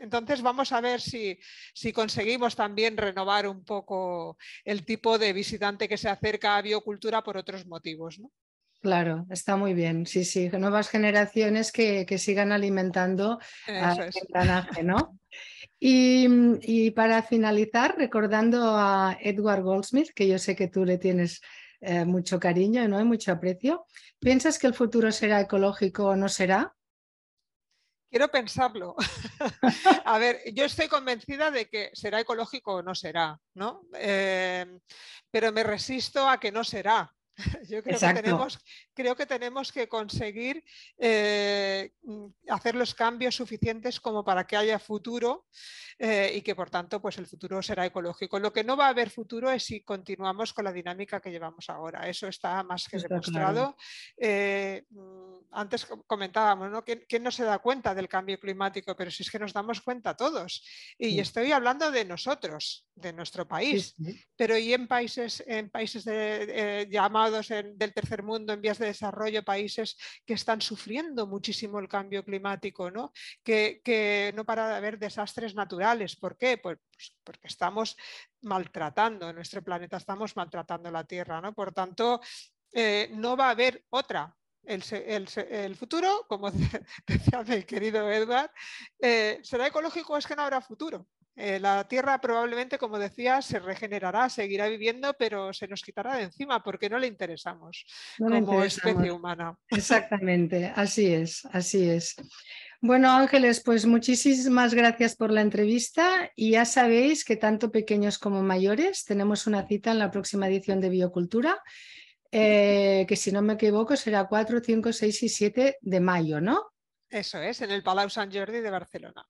entonces 0.00 0.42
vamos 0.42 0.72
a 0.72 0.80
ver 0.80 1.00
si, 1.04 1.92
conseguimos 1.92 2.56
también 2.56 2.96
renovar 2.96 3.46
un 3.46 3.64
poco 3.64 4.38
el 4.64 4.84
tipo 4.84 5.18
de 5.18 5.32
visitante 5.32 5.88
que 5.88 5.96
se 5.96 6.08
acerca 6.08 6.56
a 6.56 6.62
biocultura 6.62 7.22
por 7.22 7.36
otros 7.36 7.66
motivos. 7.66 8.20
Claro, 8.80 9.26
está 9.30 9.56
muy 9.56 9.72
bien. 9.72 10.06
Sí, 10.06 10.24
sí, 10.24 10.50
nuevas 10.50 10.88
generaciones 10.90 11.72
que, 11.72 12.06
sigan 12.18 12.52
alimentando 12.52 13.38
el 13.66 14.10
engranaje, 14.22 14.82
¿no? 14.82 15.18
Y, 15.78 16.90
para 16.92 17.22
finalizar, 17.22 17.96
recordando 17.96 18.76
a 18.76 19.16
Edward 19.20 19.62
Goldsmith, 19.62 20.10
que 20.14 20.26
yo 20.26 20.38
sé 20.38 20.56
que 20.56 20.68
tú 20.68 20.84
le 20.84 20.98
tienes 20.98 21.40
eh, 21.80 22.04
mucho 22.06 22.40
cariño 22.40 22.88
¿no? 22.88 22.98
y 22.98 23.04
mucho 23.04 23.32
aprecio, 23.32 23.84
¿piensas 24.18 24.58
que 24.58 24.66
el 24.66 24.72
futuro 24.72 25.12
será 25.12 25.42
ecológico 25.42 26.06
o 26.06 26.16
no 26.16 26.30
será? 26.30 26.74
Quiero 28.14 28.28
pensarlo. 28.28 28.94
a 30.04 30.18
ver, 30.18 30.40
yo 30.54 30.64
estoy 30.66 30.86
convencida 30.86 31.50
de 31.50 31.68
que 31.68 31.90
será 31.94 32.20
ecológico 32.20 32.74
o 32.74 32.80
no 32.80 32.94
será, 32.94 33.36
¿no? 33.54 33.88
Eh, 33.92 34.64
pero 35.32 35.50
me 35.50 35.64
resisto 35.64 36.28
a 36.28 36.38
que 36.38 36.52
no 36.52 36.62
será. 36.62 37.12
Yo 37.68 37.82
creo 37.82 37.98
que, 37.98 38.22
tenemos, 38.22 38.58
creo 38.94 39.16
que, 39.16 39.26
tenemos, 39.26 39.72
que 39.72 39.88
conseguir 39.88 40.62
eh, 40.96 41.90
mm, 42.04 42.26
hacer 42.50 42.76
los 42.76 42.94
cambios 42.94 43.34
suficientes 43.34 43.98
como 43.98 44.24
para 44.24 44.46
que 44.46 44.56
haya 44.56 44.78
futuro 44.78 45.46
eh, 45.98 46.32
y 46.36 46.42
que 46.42 46.54
por 46.54 46.70
tanto 46.70 47.00
pues 47.00 47.18
el 47.18 47.26
futuro 47.26 47.62
será 47.62 47.86
ecológico. 47.86 48.38
Lo 48.38 48.52
que 48.52 48.64
no 48.64 48.76
va 48.76 48.86
a 48.86 48.90
haber 48.90 49.10
futuro 49.10 49.50
es 49.50 49.64
si 49.64 49.82
continuamos 49.82 50.52
con 50.52 50.64
la 50.64 50.72
dinámica 50.72 51.20
que 51.20 51.30
llevamos 51.30 51.68
ahora. 51.70 52.08
Eso 52.08 52.26
está 52.28 52.62
más 52.62 52.88
que 52.88 52.98
demostrado. 52.98 53.76
Eh, 54.16 54.84
mm, 54.90 55.34
antes 55.52 55.86
comentábamos, 56.06 56.70
¿no? 56.70 56.84
¿Quién, 56.84 57.22
no 57.22 57.30
se 57.30 57.44
da 57.44 57.58
cuenta 57.58 57.94
del 57.94 58.08
cambio 58.08 58.38
climático? 58.38 58.96
Pero 58.96 59.10
si 59.10 59.22
es 59.22 59.30
que 59.30 59.38
nos 59.38 59.52
damos 59.52 59.80
cuenta 59.80 60.16
todos. 60.16 60.64
Y 60.98 61.20
estoy 61.20 61.52
hablando 61.52 61.90
de 61.90 62.04
nosotros, 62.04 62.86
de 62.94 63.12
nuestro 63.12 63.46
país. 63.46 63.94
Pero 64.36 64.58
y 64.58 64.72
en 64.72 64.88
países, 64.88 65.42
en 65.46 65.70
países 65.70 66.04
de, 66.04 66.88
llamados 66.90 67.48
del 67.48 67.94
tercer 67.94 68.22
mundo 68.22 68.52
en 68.52 68.60
vías 68.60 68.78
de 68.78 68.86
desarrollo, 68.86 69.44
países 69.44 69.96
que 70.26 70.34
están 70.34 70.60
sufriendo 70.60 71.26
muchísimo 71.26 71.78
el 71.78 71.88
cambio 71.88 72.24
climático, 72.24 72.90
¿no? 72.90 73.12
Que, 73.42 74.32
no 74.34 74.44
para 74.44 74.68
de 74.68 74.74
haber 74.74 74.98
desastres 74.98 75.54
naturales. 75.54 75.83
¿Por 76.16 76.36
qué? 76.36 76.58
Pues, 76.58 76.78
pues 76.90 77.16
porque 77.22 77.48
estamos 77.48 77.96
maltratando 78.42 79.32
nuestro 79.32 79.62
planeta, 79.62 79.96
estamos 79.96 80.36
maltratando 80.36 80.90
la 80.90 81.04
Tierra. 81.04 81.40
¿no? 81.40 81.52
Por 81.52 81.72
tanto, 81.72 82.20
eh, 82.72 83.10
no 83.12 83.36
va 83.36 83.48
a 83.48 83.50
haber 83.50 83.84
otra 83.90 84.34
el, 84.66 85.76
futuro, 85.76 86.24
como 86.28 86.50
decía 87.06 87.42
mi 87.46 87.62
querido 87.64 88.10
Edward, 88.10 88.50
eh, 89.00 89.40
¿será 89.42 89.66
ecológico 89.66 90.16
es 90.16 90.26
que 90.26 90.36
no 90.36 90.42
habrá 90.42 90.60
futuro? 90.60 91.06
Eh, 91.36 91.58
la 91.58 91.86
Tierra 91.88 92.20
probablemente, 92.20 92.78
como 92.78 92.96
decía, 92.96 93.42
se 93.42 93.58
regenerará, 93.58 94.28
seguirá 94.28 94.68
viviendo, 94.68 95.14
pero 95.14 95.52
se 95.52 95.66
nos 95.66 95.82
quitará 95.82 96.16
de 96.16 96.24
encima 96.24 96.62
porque 96.62 96.88
no 96.88 96.96
le 96.98 97.08
interesamos 97.08 97.84
como 98.16 98.62
especie 98.62 99.10
humana. 99.10 99.58
Exactamente, 99.68 100.72
así 100.76 101.12
es, 101.12 101.44
así 101.46 101.90
es. 101.90 102.14
Bueno, 102.86 103.10
Ángeles, 103.10 103.62
pues 103.64 103.86
muchísimas 103.86 104.74
gracias 104.74 105.16
por 105.16 105.30
la 105.32 105.40
entrevista 105.40 106.30
y 106.36 106.50
ya 106.50 106.66
sabéis 106.66 107.24
que 107.24 107.34
tanto 107.34 107.72
pequeños 107.72 108.18
como 108.18 108.42
mayores 108.42 109.06
tenemos 109.06 109.46
una 109.46 109.66
cita 109.66 109.92
en 109.92 109.98
la 109.98 110.10
próxima 110.10 110.48
edición 110.48 110.82
de 110.82 110.90
Biocultura, 110.90 111.62
eh, 112.30 113.06
que 113.08 113.16
si 113.16 113.32
no 113.32 113.40
me 113.40 113.54
equivoco 113.54 113.96
será 113.96 114.26
4, 114.28 114.60
5, 114.62 114.92
6 114.92 115.22
y 115.22 115.28
7 115.30 115.78
de 115.80 116.00
mayo, 116.00 116.42
¿no? 116.42 116.62
Eso 117.08 117.38
es, 117.38 117.62
en 117.62 117.70
el 117.70 117.82
Palau 117.82 118.10
Sant 118.10 118.30
Jordi 118.30 118.60
de 118.60 118.70
Barcelona. 118.70 119.26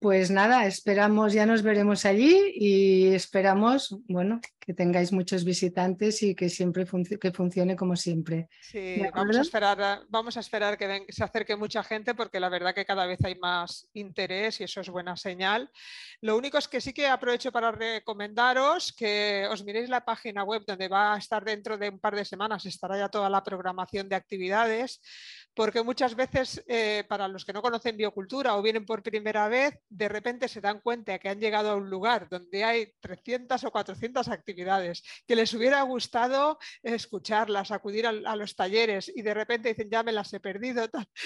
Pues 0.00 0.30
nada, 0.30 0.64
esperamos, 0.64 1.34
ya 1.34 1.44
nos 1.44 1.62
veremos 1.62 2.06
allí 2.06 2.54
y 2.54 3.08
esperamos, 3.08 3.94
bueno, 4.08 4.40
que 4.58 4.72
tengáis 4.72 5.12
muchos 5.12 5.44
visitantes 5.44 6.22
y 6.22 6.34
que 6.34 6.48
siempre 6.48 6.86
que 7.20 7.32
funcione 7.32 7.76
como 7.76 7.96
siempre. 7.96 8.48
Sí, 8.62 9.02
vamos 9.12 9.36
a 9.36 9.42
esperar, 9.42 10.00
vamos 10.08 10.38
a 10.38 10.40
esperar 10.40 10.78
que, 10.78 11.04
se 11.10 11.22
acerque 11.22 11.54
mucha 11.54 11.82
gente 11.82 12.14
porque 12.14 12.40
la 12.40 12.48
verdad 12.48 12.74
que 12.74 12.86
cada 12.86 13.04
vez 13.04 13.18
hay 13.24 13.34
más 13.34 13.88
interés 13.92 14.60
y 14.60 14.64
eso 14.64 14.80
es 14.80 14.88
buena 14.88 15.18
señal. 15.18 15.70
Lo 16.22 16.34
único 16.38 16.56
es 16.56 16.66
que 16.66 16.80
sí 16.80 16.94
que 16.94 17.06
aprovecho 17.06 17.52
para 17.52 17.70
recomendaros 17.70 18.94
que 18.94 19.46
os 19.50 19.64
miréis 19.64 19.90
la 19.90 20.02
página 20.02 20.44
web 20.44 20.62
donde 20.66 20.88
va 20.88 21.12
a 21.14 21.18
estar 21.18 21.44
dentro 21.44 21.76
de 21.76 21.90
un 21.90 21.98
par 21.98 22.16
de 22.16 22.24
semanas, 22.24 22.64
estará 22.64 22.96
ya 22.96 23.10
toda 23.10 23.28
la 23.28 23.44
programación 23.44 24.08
de 24.08 24.16
actividades, 24.16 25.02
porque 25.54 25.82
muchas 25.82 26.14
veces 26.14 26.62
eh, 26.66 27.04
para 27.08 27.28
los 27.28 27.44
que 27.44 27.52
no 27.52 27.62
conocen 27.62 27.96
biocultura 27.96 28.56
o 28.56 28.62
vienen 28.62 28.86
por 28.86 29.02
primera 29.02 29.48
vez, 29.48 29.78
de 29.88 30.08
repente 30.08 30.48
se 30.48 30.60
dan 30.60 30.80
cuenta 30.80 31.18
que 31.18 31.28
han 31.28 31.40
llegado 31.40 31.70
a 31.70 31.76
un 31.76 31.90
lugar 31.90 32.28
donde 32.28 32.64
hay 32.64 32.92
300 33.00 33.64
o 33.64 33.70
400 33.70 34.28
actividades, 34.28 35.02
que 35.26 35.36
les 35.36 35.52
hubiera 35.54 35.82
gustado 35.82 36.58
escucharlas, 36.82 37.70
acudir 37.70 38.06
a, 38.06 38.36
los 38.36 38.54
talleres 38.54 39.10
y 39.14 39.22
de 39.22 39.34
repente 39.34 39.70
dicen, 39.70 39.90
ya 39.90 40.02
me 40.02 40.12
las 40.12 40.32
he 40.32 40.40
perdido. 40.40 40.84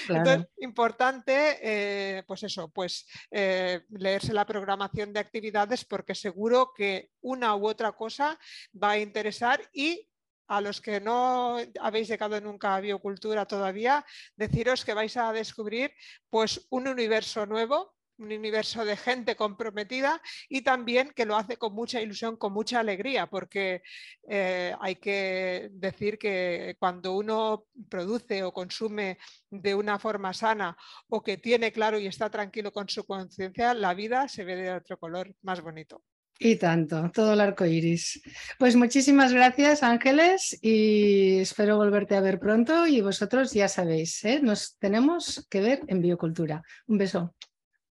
Entonces, 0.08 0.48
importante, 0.58 1.58
eh, 1.62 2.22
pues 2.26 2.42
eso, 2.42 2.70
pues 2.70 3.06
eh, 3.30 3.82
leerse 3.90 4.32
la 4.32 4.46
programación 4.46 5.12
de 5.12 5.20
actividades 5.20 5.84
porque 5.84 6.14
seguro 6.14 6.72
que 6.74 7.10
una 7.20 7.54
u 7.56 7.68
otra 7.68 7.92
cosa 7.92 8.38
va 8.82 8.92
a 8.92 8.98
interesar 8.98 9.60
y 9.72 10.08
a 10.46 10.60
los 10.60 10.80
que 10.80 11.00
no 11.00 11.58
habéis 11.80 12.08
llegado 12.08 12.40
nunca 12.40 12.74
a 12.74 12.80
biocultura 12.80 13.46
todavía, 13.46 14.04
deciros 14.36 14.84
que 14.84 14.94
vais 14.94 15.16
a 15.16 15.32
descubrir 15.32 15.92
pues 16.30 16.66
un 16.70 16.88
universo 16.88 17.46
nuevo 17.46 17.94
un 18.18 18.32
universo 18.32 18.84
de 18.84 18.96
gente 18.96 19.36
comprometida 19.36 20.20
y 20.48 20.62
también 20.62 21.12
que 21.14 21.26
lo 21.26 21.36
hace 21.36 21.56
con 21.56 21.74
mucha 21.74 22.00
ilusión, 22.00 22.36
con 22.36 22.52
mucha 22.52 22.80
alegría, 22.80 23.26
porque 23.26 23.82
eh, 24.28 24.74
hay 24.80 24.96
que 24.96 25.70
decir 25.72 26.18
que 26.18 26.76
cuando 26.78 27.14
uno 27.14 27.66
produce 27.88 28.42
o 28.42 28.52
consume 28.52 29.18
de 29.50 29.74
una 29.74 29.98
forma 29.98 30.32
sana 30.32 30.76
o 31.08 31.22
que 31.22 31.38
tiene 31.38 31.72
claro 31.72 31.98
y 31.98 32.06
está 32.06 32.30
tranquilo 32.30 32.72
con 32.72 32.88
su 32.88 33.04
conciencia, 33.04 33.74
la 33.74 33.94
vida 33.94 34.28
se 34.28 34.44
ve 34.44 34.56
de 34.56 34.72
otro 34.72 34.98
color 34.98 35.34
más 35.42 35.60
bonito. 35.60 36.02
Y 36.38 36.56
tanto, 36.56 37.10
todo 37.12 37.34
el 37.34 37.40
arco 37.40 37.64
iris. 37.64 38.20
Pues 38.58 38.74
muchísimas 38.74 39.32
gracias, 39.32 39.82
Ángeles, 39.82 40.58
y 40.60 41.38
espero 41.38 41.76
volverte 41.76 42.16
a 42.16 42.20
ver 42.20 42.40
pronto. 42.40 42.86
Y 42.86 43.00
vosotros 43.00 43.52
ya 43.52 43.68
sabéis, 43.68 44.24
¿eh? 44.24 44.40
nos 44.42 44.76
tenemos 44.78 45.46
que 45.48 45.60
ver 45.60 45.80
en 45.86 46.02
Biocultura. 46.02 46.62
Un 46.86 46.98
beso. 46.98 47.34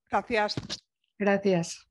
Gracias. 0.09 0.55
Gracias. 1.17 1.86